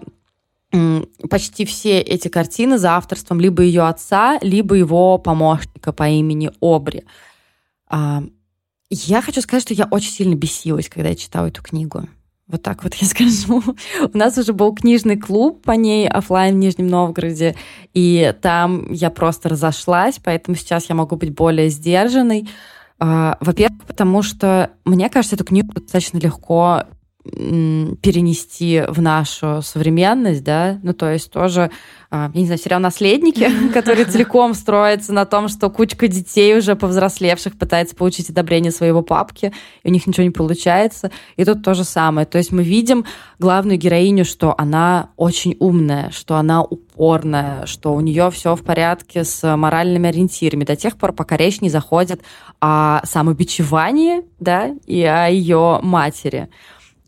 почти 1.30 1.66
все 1.66 2.00
эти 2.00 2.28
картины 2.28 2.78
за 2.78 2.96
авторством 2.96 3.40
либо 3.40 3.62
ее 3.62 3.84
отца, 3.84 4.40
либо 4.42 4.76
его 4.76 5.18
помощника 5.18 5.92
по 5.92 6.08
имени 6.08 6.52
Обри. 6.62 7.04
А, 7.90 8.24
я 8.90 9.22
хочу 9.22 9.42
сказать, 9.42 9.64
что 9.64 9.74
я 9.74 9.88
очень 9.92 10.12
сильно 10.12 10.36
бесилась, 10.36 10.88
когда 10.88 11.10
я 11.10 11.16
читала 11.16 11.48
эту 11.48 11.62
книгу. 11.62 12.08
Вот 12.48 12.62
так 12.64 12.84
вот 12.84 12.94
я 12.96 13.08
скажу. 13.08 13.62
У 14.14 14.18
нас 14.18 14.38
уже 14.38 14.54
был 14.54 14.74
книжный 14.74 15.18
клуб 15.18 15.62
по 15.62 15.72
ней 15.72 16.08
офлайн 16.08 16.56
в 16.56 16.58
Нижнем 16.58 16.88
Новгороде, 16.88 17.56
и 17.94 18.34
там 18.42 18.92
я 18.92 19.10
просто 19.10 19.50
разошлась, 19.50 20.20
поэтому 20.24 20.56
сейчас 20.56 20.88
я 20.90 20.96
могу 20.96 21.18
быть 21.18 21.34
более 21.34 21.70
сдержанной. 21.70 22.48
А, 23.04 23.36
во-первых, 23.40 23.84
потому 23.86 24.22
что 24.22 24.70
мне 24.86 25.10
кажется, 25.10 25.36
эту 25.36 25.44
книгу 25.44 25.74
достаточно 25.74 26.20
легко 26.20 26.84
перенести 27.24 28.84
в 28.88 29.00
нашу 29.00 29.62
современность, 29.62 30.44
да, 30.44 30.80
ну 30.82 30.94
то 30.94 31.12
есть 31.12 31.32
тоже, 31.32 31.70
а, 32.10 32.32
я 32.34 32.40
не 32.40 32.48
знаю, 32.48 32.60
сериал 32.60 32.80
«Наследники», 32.80 33.48
который 33.74 34.06
целиком 34.06 34.56
строится 34.56 35.14
на 35.14 35.26
том, 35.26 35.48
что 35.48 35.70
кучка 35.70 36.08
детей 36.08 36.58
уже 36.58 36.76
повзрослевших 36.76 37.58
пытается 37.60 37.96
получить 37.96 38.30
одобрение 38.32 38.72
своего 38.72 39.04
папки, 39.04 39.54
и 39.84 39.90
у 39.90 39.92
них 39.92 40.08
ничего 40.08 40.24
не 40.24 40.32
получается, 40.32 41.12
и 41.36 41.46
тут 41.46 41.64
то 41.64 41.76
же 41.76 41.84
самое, 41.84 42.26
то 42.26 42.40
есть 42.40 42.52
мы 42.52 42.64
видим 42.64 43.06
главную 43.38 43.78
героиню, 43.78 44.26
что 44.26 44.56
она 44.58 45.12
очень 45.16 45.56
умная, 45.60 46.10
что 46.10 46.38
она 46.38 46.64
упорная, 46.64 47.68
что 47.68 47.94
у 47.94 48.02
нее 48.02 48.32
все 48.32 48.56
в 48.56 48.64
порядке 48.64 49.24
с 49.24 49.56
моральными 49.56 50.10
ориентирами. 50.10 50.64
До 50.64 50.76
тех 50.76 50.98
пор, 50.98 51.14
пока 51.14 51.38
речь 51.38 51.62
не 51.62 51.70
заходит 51.70 52.22
о 52.60 53.02
самобичевании, 53.06 54.24
да, 54.40 54.72
и 54.88 55.04
о 55.04 55.28
ее 55.28 55.80
матери. 55.84 56.50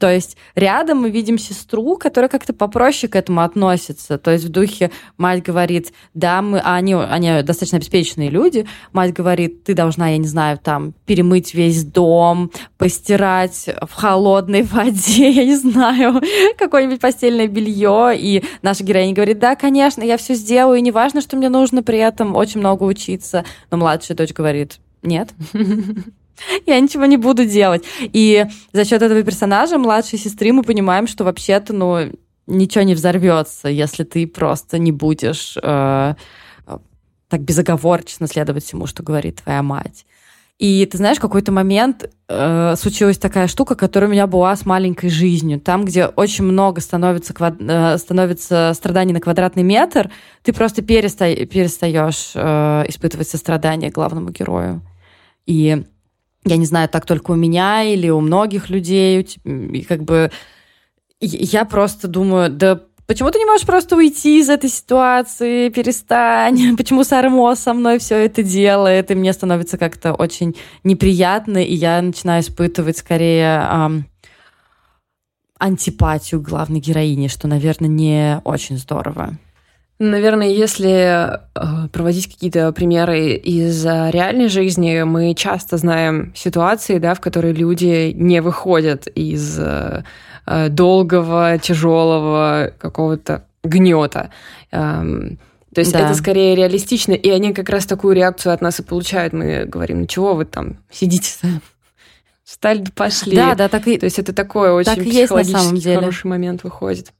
То 0.03 0.11
есть 0.11 0.35
рядом 0.53 0.97
мы 0.97 1.11
видим 1.11 1.37
сестру, 1.37 1.95
которая 1.95 2.27
как-то 2.27 2.51
попроще 2.51 3.09
к 3.09 3.15
этому 3.15 3.39
относится. 3.39 4.17
То 4.17 4.31
есть 4.31 4.43
в 4.43 4.49
духе 4.49 4.91
мать 5.15 5.41
говорит, 5.41 5.93
да, 6.13 6.41
мы, 6.41 6.59
а 6.59 6.75
они, 6.75 6.93
они 6.93 7.41
достаточно 7.41 7.77
обеспеченные 7.77 8.29
люди, 8.29 8.67
мать 8.91 9.13
говорит, 9.13 9.63
ты 9.63 9.73
должна, 9.73 10.09
я 10.09 10.17
не 10.17 10.27
знаю, 10.27 10.59
там, 10.61 10.93
перемыть 11.05 11.53
весь 11.53 11.85
дом, 11.85 12.51
постирать 12.77 13.69
в 13.81 13.93
холодной 13.93 14.63
воде, 14.69 15.29
я 15.29 15.45
не 15.45 15.55
знаю, 15.55 16.21
какое-нибудь 16.57 16.99
постельное 16.99 17.47
белье. 17.47 18.11
И 18.17 18.43
наша 18.61 18.83
героиня 18.83 19.15
говорит, 19.15 19.39
да, 19.39 19.55
конечно, 19.55 20.03
я 20.03 20.17
все 20.17 20.33
сделаю, 20.33 20.79
и 20.79 20.81
не 20.81 20.91
важно, 20.91 21.21
что 21.21 21.37
мне 21.37 21.47
нужно 21.47 21.81
при 21.81 21.99
этом 21.99 22.35
очень 22.35 22.59
много 22.59 22.83
учиться. 22.83 23.45
Но 23.71 23.77
младшая 23.77 24.17
дочь 24.17 24.33
говорит, 24.33 24.81
нет. 25.01 25.29
я 26.65 26.79
ничего 26.79 27.05
не 27.05 27.17
буду 27.17 27.45
делать. 27.45 27.83
И 28.01 28.45
за 28.71 28.85
счет 28.85 29.01
этого 29.01 29.23
персонажа 29.23 29.77
младшей 29.77 30.19
сестры 30.19 30.53
мы 30.53 30.63
понимаем, 30.63 31.07
что 31.07 31.23
вообще-то, 31.23 31.73
ну, 31.73 32.11
ничего 32.47 32.83
не 32.83 32.95
взорвется, 32.95 33.69
если 33.69 34.03
ты 34.03 34.27
просто 34.27 34.77
не 34.77 34.91
будешь 34.91 35.57
э, 35.61 36.15
так 37.29 37.41
безоговорочно 37.41 38.27
следовать 38.27 38.63
всему, 38.63 38.85
что 38.85 39.01
говорит 39.01 39.41
твоя 39.43 39.63
мать. 39.63 40.05
И 40.59 40.85
ты 40.85 40.97
знаешь, 40.97 41.19
какой-то 41.19 41.51
момент 41.51 42.09
э, 42.29 42.75
случилась 42.77 43.17
такая 43.17 43.47
штука, 43.47 43.75
которая 43.75 44.07
у 44.07 44.13
меня 44.13 44.27
была 44.27 44.55
с 44.55 44.65
маленькой 44.65 45.09
жизнью. 45.09 45.59
Там, 45.59 45.83
где 45.83 46.05
очень 46.05 46.43
много 46.45 46.79
становится, 46.79 47.33
квад... 47.33 47.55
э, 47.59 47.97
становится 47.97 48.71
страданий 48.75 49.13
на 49.13 49.19
квадратный 49.19 49.63
метр, 49.63 50.11
ты 50.43 50.53
просто 50.53 50.83
переста... 50.83 51.35
перестаешь 51.47 52.31
э, 52.35 52.83
испытывать 52.87 53.27
сострадание 53.27 53.89
главному 53.89 54.29
герою. 54.29 54.81
И 55.47 55.83
я 56.45 56.57
не 56.57 56.65
знаю, 56.65 56.89
так 56.89 57.05
только 57.05 57.31
у 57.31 57.35
меня 57.35 57.83
или 57.83 58.09
у 58.09 58.19
многих 58.19 58.69
людей. 58.69 59.27
И 59.43 59.83
как 59.83 60.03
бы 60.03 60.31
я 61.19 61.65
просто 61.65 62.07
думаю, 62.07 62.49
да 62.49 62.81
почему 63.07 63.31
ты 63.31 63.39
не 63.39 63.45
можешь 63.45 63.65
просто 63.65 63.95
уйти 63.95 64.39
из 64.39 64.49
этой 64.49 64.69
ситуации, 64.69 65.69
перестань, 65.69 66.75
почему 66.77 67.03
Сармо 67.03 67.55
со 67.55 67.73
мной 67.73 67.99
все 67.99 68.25
это 68.25 68.43
делает, 68.43 69.11
и 69.11 69.15
мне 69.15 69.33
становится 69.33 69.77
как-то 69.77 70.13
очень 70.13 70.55
неприятно, 70.83 71.63
и 71.63 71.73
я 71.73 72.01
начинаю 72.01 72.41
испытывать 72.41 72.97
скорее 72.97 73.67
эм, 73.69 74.05
антипатию 75.59 76.41
главной 76.41 76.79
героини, 76.79 77.27
что, 77.27 77.47
наверное, 77.47 77.89
не 77.89 78.41
очень 78.43 78.77
здорово. 78.77 79.37
Наверное, 80.09 80.49
если 80.49 81.39
э, 81.55 81.87
проводить 81.91 82.27
какие-то 82.27 82.71
примеры 82.73 83.35
из 83.35 83.85
реальной 83.85 84.49
жизни, 84.49 85.03
мы 85.03 85.33
часто 85.33 85.77
знаем 85.77 86.33
ситуации, 86.35 86.97
да, 86.97 87.13
в 87.13 87.21
которые 87.21 87.53
люди 87.53 88.11
не 88.15 88.41
выходят 88.41 89.07
из 89.07 89.57
э, 89.59 90.03
долгого, 90.69 91.57
тяжелого 91.57 92.73
какого-то 92.77 93.45
гнета. 93.63 94.29
Эм, 94.71 95.39
то 95.73 95.79
есть 95.79 95.93
да. 95.93 96.01
это 96.01 96.15
скорее 96.15 96.55
реалистично, 96.55 97.13
и 97.13 97.29
они 97.29 97.53
как 97.53 97.69
раз 97.69 97.85
такую 97.85 98.15
реакцию 98.15 98.53
от 98.53 98.61
нас 98.61 98.79
и 98.79 98.83
получают. 98.83 99.33
Мы 99.33 99.65
говорим, 99.65 100.01
ну 100.01 100.07
чего 100.07 100.33
вы 100.33 100.45
там 100.45 100.77
сидите 100.91 101.31
Встали, 102.43 102.83
пошли. 102.93 103.37
Да, 103.37 103.55
да, 103.55 103.69
так 103.69 103.87
и... 103.87 103.97
То 103.97 104.05
есть 104.05 104.19
это 104.19 104.33
такой 104.33 104.71
очень 104.71 104.93
так 104.93 105.03
психологически 105.03 105.95
хороший 105.95 106.27
момент 106.27 106.63
выходит. 106.63 107.13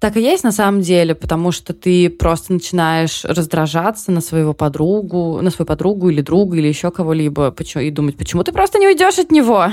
Так 0.00 0.16
и 0.16 0.20
есть 0.20 0.44
на 0.44 0.52
самом 0.52 0.80
деле, 0.80 1.14
потому 1.16 1.50
что 1.50 1.72
ты 1.72 2.08
просто 2.08 2.52
начинаешь 2.52 3.24
раздражаться 3.24 4.12
на 4.12 4.20
своего 4.20 4.54
подругу, 4.54 5.40
на 5.42 5.50
свою 5.50 5.66
подругу 5.66 6.08
или 6.08 6.20
друга 6.20 6.56
или 6.56 6.68
еще 6.68 6.92
кого-либо, 6.92 7.50
и 7.80 7.90
думать, 7.90 8.16
почему 8.16 8.44
ты 8.44 8.52
просто 8.52 8.78
не 8.78 8.86
уйдешь 8.86 9.18
от 9.18 9.32
него? 9.32 9.72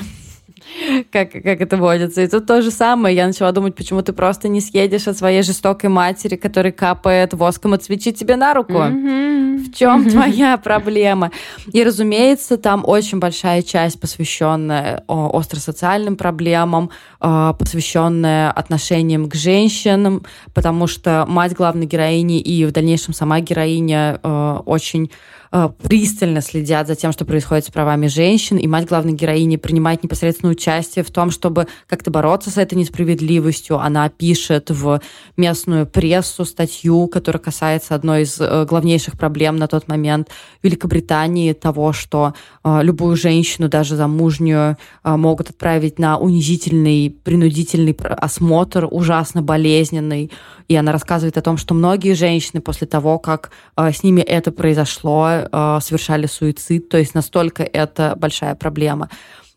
как, 1.11 1.31
как 1.31 1.61
это 1.61 1.77
водится. 1.77 2.21
И 2.21 2.27
тут 2.27 2.45
то 2.45 2.61
же 2.61 2.71
самое. 2.71 3.15
Я 3.15 3.27
начала 3.27 3.51
думать, 3.51 3.75
почему 3.75 4.01
ты 4.01 4.13
просто 4.13 4.47
не 4.47 4.61
съедешь 4.61 5.07
от 5.07 5.17
своей 5.17 5.41
жестокой 5.43 5.89
матери, 5.89 6.35
которая 6.35 6.71
капает 6.71 7.33
воском 7.33 7.73
от 7.73 7.83
свечи 7.83 8.11
тебе 8.11 8.35
на 8.35 8.53
руку. 8.53 8.73
В 8.73 9.71
чем 9.73 10.09
твоя 10.09 10.57
проблема? 10.57 11.31
И, 11.71 11.83
разумеется, 11.83 12.57
там 12.57 12.83
очень 12.85 13.19
большая 13.19 13.61
часть, 13.61 13.99
посвященная 13.99 15.03
остросоциальным 15.07 16.17
проблемам, 16.17 16.89
а, 17.19 17.53
посвященная 17.53 18.51
отношениям 18.51 19.29
к 19.29 19.35
женщинам, 19.35 20.25
потому 20.53 20.87
что 20.87 21.25
мать 21.27 21.53
главной 21.53 21.85
героини 21.85 22.39
и 22.39 22.65
в 22.65 22.71
дальнейшем 22.71 23.13
сама 23.13 23.39
героиня 23.39 24.19
а, 24.23 24.61
очень 24.65 25.09
Э, 25.09 25.34
пристально 25.83 26.41
следят 26.41 26.87
за 26.87 26.95
тем, 26.95 27.13
что 27.13 27.23
происходит 27.23 27.65
с 27.65 27.71
правами 27.71 28.07
женщин, 28.07 28.57
и 28.57 28.67
мать 28.67 28.87
главной 28.87 29.13
героини 29.13 29.55
принимает 29.55 30.03
непосредственное 30.03 30.51
участие 30.51 31.05
в 31.05 31.11
том, 31.11 31.31
чтобы 31.31 31.67
как-то 31.87 32.11
бороться 32.11 32.49
с 32.49 32.57
этой 32.57 32.75
несправедливостью. 32.75 33.79
Она 33.79 34.09
пишет 34.09 34.69
в 34.69 34.99
местную 35.37 35.85
прессу 35.85 36.43
статью, 36.43 37.07
которая 37.07 37.41
касается 37.41 37.95
одной 37.95 38.23
из 38.23 38.39
э, 38.39 38.65
главнейших 38.65 39.17
проблем 39.17 39.55
на 39.55 39.67
тот 39.67 39.87
момент 39.87 40.29
Великобритании, 40.61 41.53
того, 41.53 41.93
что 41.93 42.33
э, 42.63 42.79
любую 42.81 43.15
женщину, 43.15 43.69
даже 43.69 43.95
замужнюю, 43.95 44.77
могут 45.03 45.51
отправить 45.51 45.99
на 45.99 46.17
унизительный, 46.17 47.15
принудительный 47.23 47.95
осмотр, 48.01 48.87
ужасно 48.91 49.41
болезненный. 49.41 50.31
И 50.67 50.75
она 50.75 50.91
рассказывает 50.91 51.37
о 51.37 51.41
том, 51.41 51.57
что 51.57 51.73
многие 51.73 52.13
женщины 52.13 52.59
после 52.59 52.87
того, 52.87 53.19
как 53.19 53.51
с 53.77 54.03
ними 54.03 54.21
это 54.21 54.51
произошло, 54.51 55.44
э, 55.51 55.79
совершали 55.81 56.25
суицид, 56.25 56.89
то 56.89 56.97
есть 56.97 57.15
настолько 57.15 57.63
это 57.63 58.15
большая 58.17 58.55
проблема. 58.55 59.09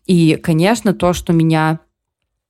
И, 0.05 0.35
конечно, 0.41 0.93
то, 0.93 1.13
что 1.13 1.33
меня 1.33 1.79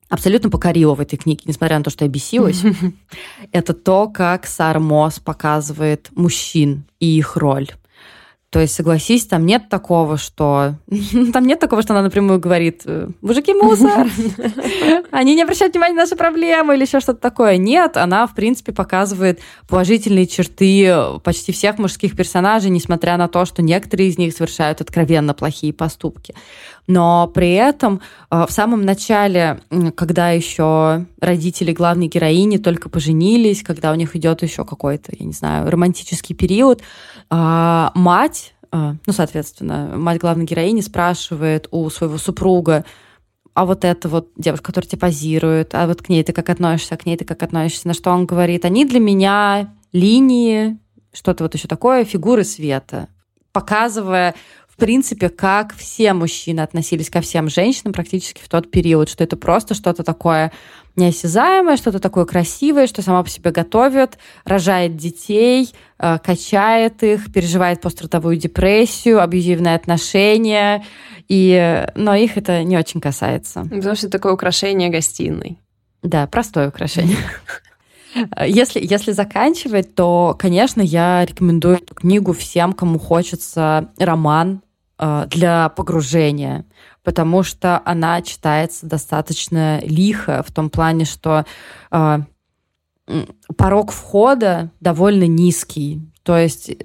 абсолютно 0.09 0.49
покорило 0.49 0.95
в 0.95 1.01
этой 1.01 1.17
книге, 1.17 1.41
несмотря 1.45 1.77
на 1.77 1.83
то, 1.83 1.89
что 1.89 2.05
я 2.05 2.09
бесилась, 2.09 2.63
это 3.51 3.73
то, 3.73 4.07
как 4.07 4.45
Сара 4.47 4.79
Мосс 4.79 5.19
показывает 5.19 6.09
мужчин 6.15 6.85
и 6.99 7.17
их 7.17 7.37
роль. 7.37 7.69
То 8.49 8.59
есть, 8.59 8.73
согласись, 8.73 9.27
там 9.27 9.45
нет 9.45 9.69
такого, 9.69 10.17
что... 10.17 10.75
Там 11.33 11.45
нет 11.45 11.59
такого, 11.59 11.83
что 11.83 11.93
она 11.93 12.01
напрямую 12.01 12.39
говорит, 12.39 12.83
мужики 13.21 13.53
мусор, 13.53 14.07
они 15.11 15.35
не 15.35 15.43
обращают 15.43 15.73
внимания 15.73 15.93
на 15.93 16.01
наши 16.01 16.15
проблемы 16.15 16.75
или 16.75 16.83
еще 16.83 16.99
что-то 16.99 17.19
такое. 17.19 17.57
Нет, 17.57 17.95
она, 17.95 18.25
в 18.25 18.33
принципе, 18.33 18.71
показывает 18.71 19.39
положительные 19.67 20.25
черты 20.25 20.91
почти 21.23 21.51
всех 21.51 21.77
мужских 21.77 22.15
персонажей, 22.15 22.71
несмотря 22.71 23.17
на 23.17 23.27
то, 23.27 23.45
что 23.45 23.61
некоторые 23.61 24.09
из 24.09 24.17
них 24.17 24.33
совершают 24.33 24.81
откровенно 24.81 25.35
плохие 25.35 25.71
поступки. 25.71 26.33
Но 26.89 27.27
при 27.27 27.51
этом 27.53 28.01
э, 28.31 28.45
в 28.47 28.51
самом 28.51 28.81
начале, 28.81 29.61
когда 29.95 30.31
еще 30.31 31.05
родители 31.21 31.71
главной 31.71 32.07
героини 32.07 32.57
только 32.57 32.89
поженились, 32.89 33.61
когда 33.61 33.91
у 33.91 33.95
них 33.95 34.15
идет 34.15 34.41
еще 34.41 34.65
какой-то, 34.65 35.11
я 35.15 35.23
не 35.23 35.31
знаю, 35.31 35.69
романтический 35.69 36.35
период, 36.35 36.81
а, 37.29 37.91
мать, 37.93 38.55
а, 38.71 38.95
ну, 39.05 39.13
соответственно, 39.13 39.91
мать 39.97 40.19
главной 40.19 40.45
героини 40.45 40.81
спрашивает 40.81 41.67
у 41.69 41.87
своего 41.91 42.17
супруга, 42.17 42.85
а 43.53 43.67
вот 43.67 43.85
эта 43.85 44.09
вот 44.09 44.29
девушка, 44.35 44.65
которая 44.65 44.89
тебе 44.89 44.99
позирует, 44.99 45.75
а 45.75 45.85
вот 45.85 46.01
к 46.01 46.09
ней 46.09 46.23
ты 46.23 46.33
как 46.33 46.49
относишься, 46.49 46.95
а 46.95 46.97
к 46.97 47.05
ней 47.05 47.17
ты 47.17 47.23
как 47.23 47.43
относишься, 47.43 47.87
на 47.87 47.93
что 47.93 48.09
он 48.09 48.25
говорит, 48.25 48.65
они 48.65 48.83
для 48.85 48.99
меня 48.99 49.75
линии, 49.91 50.79
что-то 51.13 51.43
вот 51.43 51.53
еще 51.53 51.67
такое, 51.67 52.03
фигуры 52.03 52.43
света, 52.43 53.09
показывая 53.51 54.33
принципе, 54.79 55.29
как 55.29 55.75
все 55.75 56.13
мужчины 56.13 56.61
относились 56.61 57.09
ко 57.09 57.21
всем 57.21 57.49
женщинам 57.49 57.93
практически 57.93 58.41
в 58.41 58.49
тот 58.49 58.71
период, 58.71 59.09
что 59.09 59.23
это 59.23 59.37
просто 59.37 59.75
что-то 59.75 60.03
такое 60.03 60.51
неосязаемое, 60.95 61.77
что-то 61.77 61.99
такое 61.99 62.25
красивое, 62.25 62.87
что 62.87 63.01
сама 63.01 63.23
по 63.23 63.29
себе 63.29 63.51
готовит, 63.51 64.17
рожает 64.43 64.97
детей, 64.97 65.73
э, 65.97 66.17
качает 66.23 67.03
их, 67.03 67.31
переживает 67.31 67.81
пострадовую 67.81 68.37
депрессию, 68.37 69.21
абьюзивные 69.21 69.75
отношения, 69.75 70.83
и, 71.27 71.85
но 71.95 72.15
их 72.15 72.37
это 72.37 72.63
не 72.63 72.77
очень 72.77 73.01
касается. 73.01 73.63
Потому 73.63 73.95
что 73.95 74.07
это 74.07 74.17
такое 74.17 74.33
украшение 74.33 74.89
гостиной. 74.89 75.59
Да, 76.01 76.27
простое 76.27 76.69
украшение. 76.69 77.17
Если, 78.43 78.79
если 78.83 79.11
заканчивать, 79.11 79.93
то, 79.93 80.35
конечно, 80.37 80.81
я 80.81 81.23
рекомендую 81.25 81.75
эту 81.75 81.93
книгу 81.93 82.33
всем, 82.33 82.73
кому 82.73 82.97
хочется 82.97 83.91
роман 83.99 84.61
для 85.27 85.69
погружения, 85.69 86.65
потому 87.03 87.43
что 87.43 87.81
она 87.85 88.21
читается 88.21 88.85
достаточно 88.85 89.79
лихо 89.83 90.43
в 90.45 90.51
том 90.51 90.69
плане, 90.69 91.05
что 91.05 91.45
э, 91.91 92.19
порог 93.55 93.91
входа 93.91 94.71
довольно 94.81 95.25
низкий. 95.25 96.01
То 96.23 96.37
есть 96.37 96.69
э, 96.69 96.75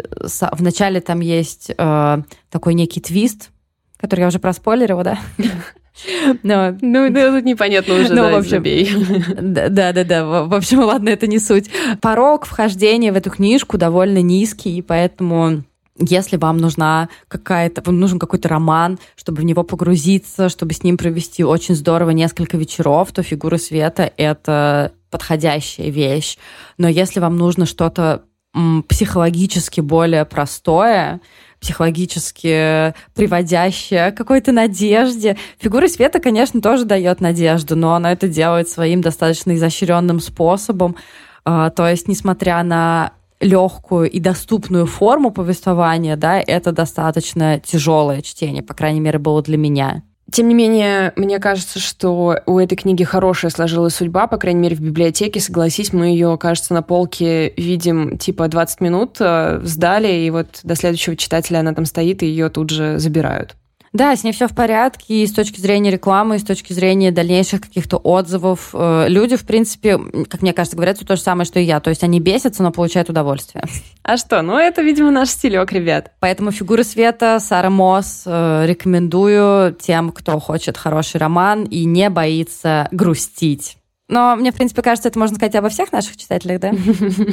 вначале 0.52 1.00
там 1.00 1.20
есть 1.20 1.72
такой 1.76 2.74
некий 2.74 3.00
твист, 3.00 3.50
который 3.96 4.20
я 4.20 4.28
уже 4.28 4.38
проспойлерила, 4.38 5.02
да? 5.02 5.18
Но... 6.42 6.76
Ну, 6.80 7.10
да, 7.10 7.30
тут 7.30 7.44
непонятно 7.44 7.94
уже, 7.94 8.08
ну, 8.10 8.16
да, 8.16 8.30
в 8.30 8.34
общем, 8.34 8.50
забей. 8.50 8.90
Да, 9.40 9.92
да, 9.92 10.04
да. 10.04 10.24
В 10.24 10.54
общем, 10.54 10.80
ладно, 10.80 11.08
это 11.08 11.26
не 11.26 11.38
суть. 11.38 11.70
Порог 12.00 12.46
вхождения 12.46 13.12
в 13.12 13.16
эту 13.16 13.30
книжку 13.30 13.78
довольно 13.78 14.20
низкий, 14.20 14.76
и 14.76 14.82
поэтому 14.82 15.64
если 15.98 16.36
вам 16.36 16.58
нужна 16.58 17.08
какая-то, 17.28 17.82
вам 17.84 18.00
нужен 18.00 18.18
какой-то 18.18 18.48
роман, 18.48 18.98
чтобы 19.16 19.42
в 19.42 19.44
него 19.44 19.62
погрузиться, 19.62 20.48
чтобы 20.48 20.74
с 20.74 20.82
ним 20.82 20.96
провести 20.96 21.44
очень 21.44 21.74
здорово 21.74 22.10
несколько 22.10 22.56
вечеров, 22.56 23.12
то 23.12 23.22
«Фигура 23.22 23.58
света»— 23.58 24.12
это 24.16 24.92
подходящая 25.10 25.90
вещь. 25.90 26.36
Но 26.78 26.88
если 26.88 27.20
вам 27.20 27.36
нужно 27.36 27.66
что-то 27.66 28.24
психологически 28.88 29.80
более 29.80 30.24
простое, 30.24 31.20
психологически 31.60 32.94
приводящее 33.14 34.12
к 34.12 34.16
какой-то 34.16 34.52
надежде. 34.52 35.36
Фигура 35.58 35.88
света, 35.88 36.20
конечно, 36.20 36.60
тоже 36.60 36.84
дает 36.84 37.20
надежду, 37.20 37.74
но 37.74 37.94
она 37.94 38.12
это 38.12 38.28
делает 38.28 38.68
своим 38.68 39.00
достаточно 39.00 39.54
изощренным 39.56 40.20
способом. 40.20 40.94
А, 41.44 41.70
то 41.70 41.88
есть, 41.88 42.06
несмотря 42.06 42.62
на 42.62 43.12
легкую 43.44 44.10
и 44.10 44.18
доступную 44.20 44.86
форму 44.86 45.30
повествования, 45.30 46.16
да, 46.16 46.40
это 46.40 46.72
достаточно 46.72 47.60
тяжелое 47.60 48.22
чтение, 48.22 48.62
по 48.62 48.74
крайней 48.74 49.00
мере, 49.00 49.18
было 49.18 49.42
для 49.42 49.58
меня. 49.58 50.02
Тем 50.32 50.48
не 50.48 50.54
менее, 50.54 51.12
мне 51.16 51.38
кажется, 51.38 51.78
что 51.78 52.40
у 52.46 52.58
этой 52.58 52.76
книги 52.76 53.04
хорошая 53.04 53.50
сложилась 53.50 53.94
судьба, 53.94 54.26
по 54.26 54.38
крайней 54.38 54.60
мере, 54.60 54.74
в 54.74 54.80
библиотеке. 54.80 55.38
Согласись, 55.38 55.92
мы 55.92 56.06
ее, 56.06 56.36
кажется, 56.38 56.72
на 56.72 56.82
полке 56.82 57.50
видим 57.56 58.16
типа 58.16 58.48
20 58.48 58.80
минут, 58.80 59.18
э, 59.20 59.60
сдали, 59.62 60.08
и 60.08 60.30
вот 60.30 60.60
до 60.62 60.74
следующего 60.74 61.14
читателя 61.14 61.58
она 61.58 61.74
там 61.74 61.84
стоит, 61.84 62.22
и 62.22 62.26
ее 62.26 62.48
тут 62.48 62.70
же 62.70 62.98
забирают. 62.98 63.54
Да, 63.94 64.16
с 64.16 64.24
ней 64.24 64.32
все 64.32 64.48
в 64.48 64.54
порядке, 64.56 65.22
и 65.22 65.26
с 65.26 65.32
точки 65.32 65.60
зрения 65.60 65.92
рекламы, 65.92 66.34
и 66.34 66.38
с 66.40 66.42
точки 66.42 66.72
зрения 66.72 67.12
дальнейших 67.12 67.60
каких-то 67.60 67.96
отзывов. 67.96 68.70
Э, 68.72 69.06
люди, 69.08 69.36
в 69.36 69.46
принципе, 69.46 69.98
как 70.28 70.42
мне 70.42 70.52
кажется, 70.52 70.76
говорят 70.76 70.98
то 70.98 71.14
же 71.14 71.22
самое, 71.22 71.46
что 71.46 71.60
и 71.60 71.62
я. 71.62 71.78
То 71.78 71.90
есть 71.90 72.02
они 72.02 72.18
бесятся, 72.18 72.64
но 72.64 72.72
получают 72.72 73.08
удовольствие. 73.08 73.64
А 74.06 74.18
что? 74.18 74.42
Ну, 74.42 74.58
это, 74.58 74.82
видимо, 74.82 75.10
наш 75.10 75.30
стилек, 75.30 75.72
ребят. 75.72 76.12
Поэтому 76.20 76.50
«Фигуры 76.50 76.84
света» 76.84 77.38
Сара 77.40 77.70
Мосс 77.70 78.24
э, 78.26 78.66
рекомендую 78.66 79.74
тем, 79.74 80.12
кто 80.12 80.38
хочет 80.40 80.76
хороший 80.76 81.16
роман 81.16 81.64
и 81.64 81.86
не 81.86 82.10
боится 82.10 82.86
грустить. 82.90 83.78
Но 84.06 84.36
мне, 84.36 84.52
в 84.52 84.54
принципе, 84.54 84.82
кажется, 84.82 85.08
это 85.08 85.18
можно 85.18 85.36
сказать 85.36 85.54
обо 85.54 85.70
всех 85.70 85.90
наших 85.90 86.18
читателях, 86.18 86.60
да? 86.60 86.72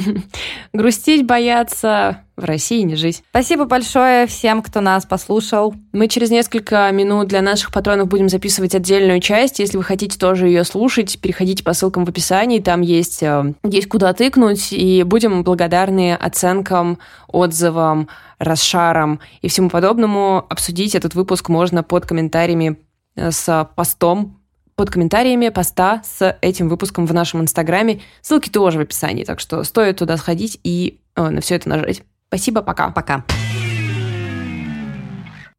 Грустить, 0.72 1.26
бояться 1.26 2.24
в 2.34 2.44
России 2.44 2.80
не 2.80 2.96
жить. 2.96 3.22
Спасибо 3.28 3.66
большое 3.66 4.26
всем, 4.26 4.62
кто 4.62 4.80
нас 4.80 5.04
послушал. 5.04 5.74
Мы 5.92 6.08
через 6.08 6.30
несколько 6.30 6.90
минут 6.90 7.28
для 7.28 7.42
наших 7.42 7.72
патронов 7.72 8.08
будем 8.08 8.30
записывать 8.30 8.74
отдельную 8.74 9.20
часть. 9.20 9.58
Если 9.58 9.76
вы 9.76 9.84
хотите 9.84 10.18
тоже 10.18 10.46
ее 10.46 10.64
слушать, 10.64 11.20
переходите 11.20 11.62
по 11.62 11.74
ссылкам 11.74 12.06
в 12.06 12.08
описании. 12.08 12.58
Там 12.58 12.80
есть, 12.80 13.22
э, 13.22 13.52
есть 13.64 13.88
куда 13.88 14.14
тыкнуть. 14.14 14.72
И 14.72 15.02
будем 15.02 15.44
благодарны 15.44 16.14
оценкам, 16.14 16.98
отзывам, 17.28 18.08
расшарам 18.38 19.20
и 19.42 19.48
всему 19.48 19.68
подобному. 19.68 20.46
Обсудить 20.48 20.94
этот 20.94 21.14
выпуск 21.14 21.50
можно 21.50 21.82
под 21.82 22.06
комментариями 22.06 22.78
э, 23.14 23.30
с 23.30 23.68
постом 23.76 24.41
под 24.76 24.90
комментариями 24.90 25.48
поста 25.50 26.02
с 26.04 26.36
этим 26.40 26.68
выпуском 26.68 27.06
в 27.06 27.14
нашем 27.14 27.42
инстаграме. 27.42 28.00
Ссылки 28.20 28.48
тоже 28.48 28.78
в 28.78 28.82
описании, 28.82 29.24
так 29.24 29.40
что 29.40 29.62
стоит 29.64 29.98
туда 29.98 30.16
сходить 30.16 30.58
и 30.64 31.00
э, 31.16 31.28
на 31.28 31.40
все 31.40 31.56
это 31.56 31.68
нажать. 31.68 32.02
Спасибо, 32.28 32.62
пока. 32.62 32.90
Пока. 32.90 33.24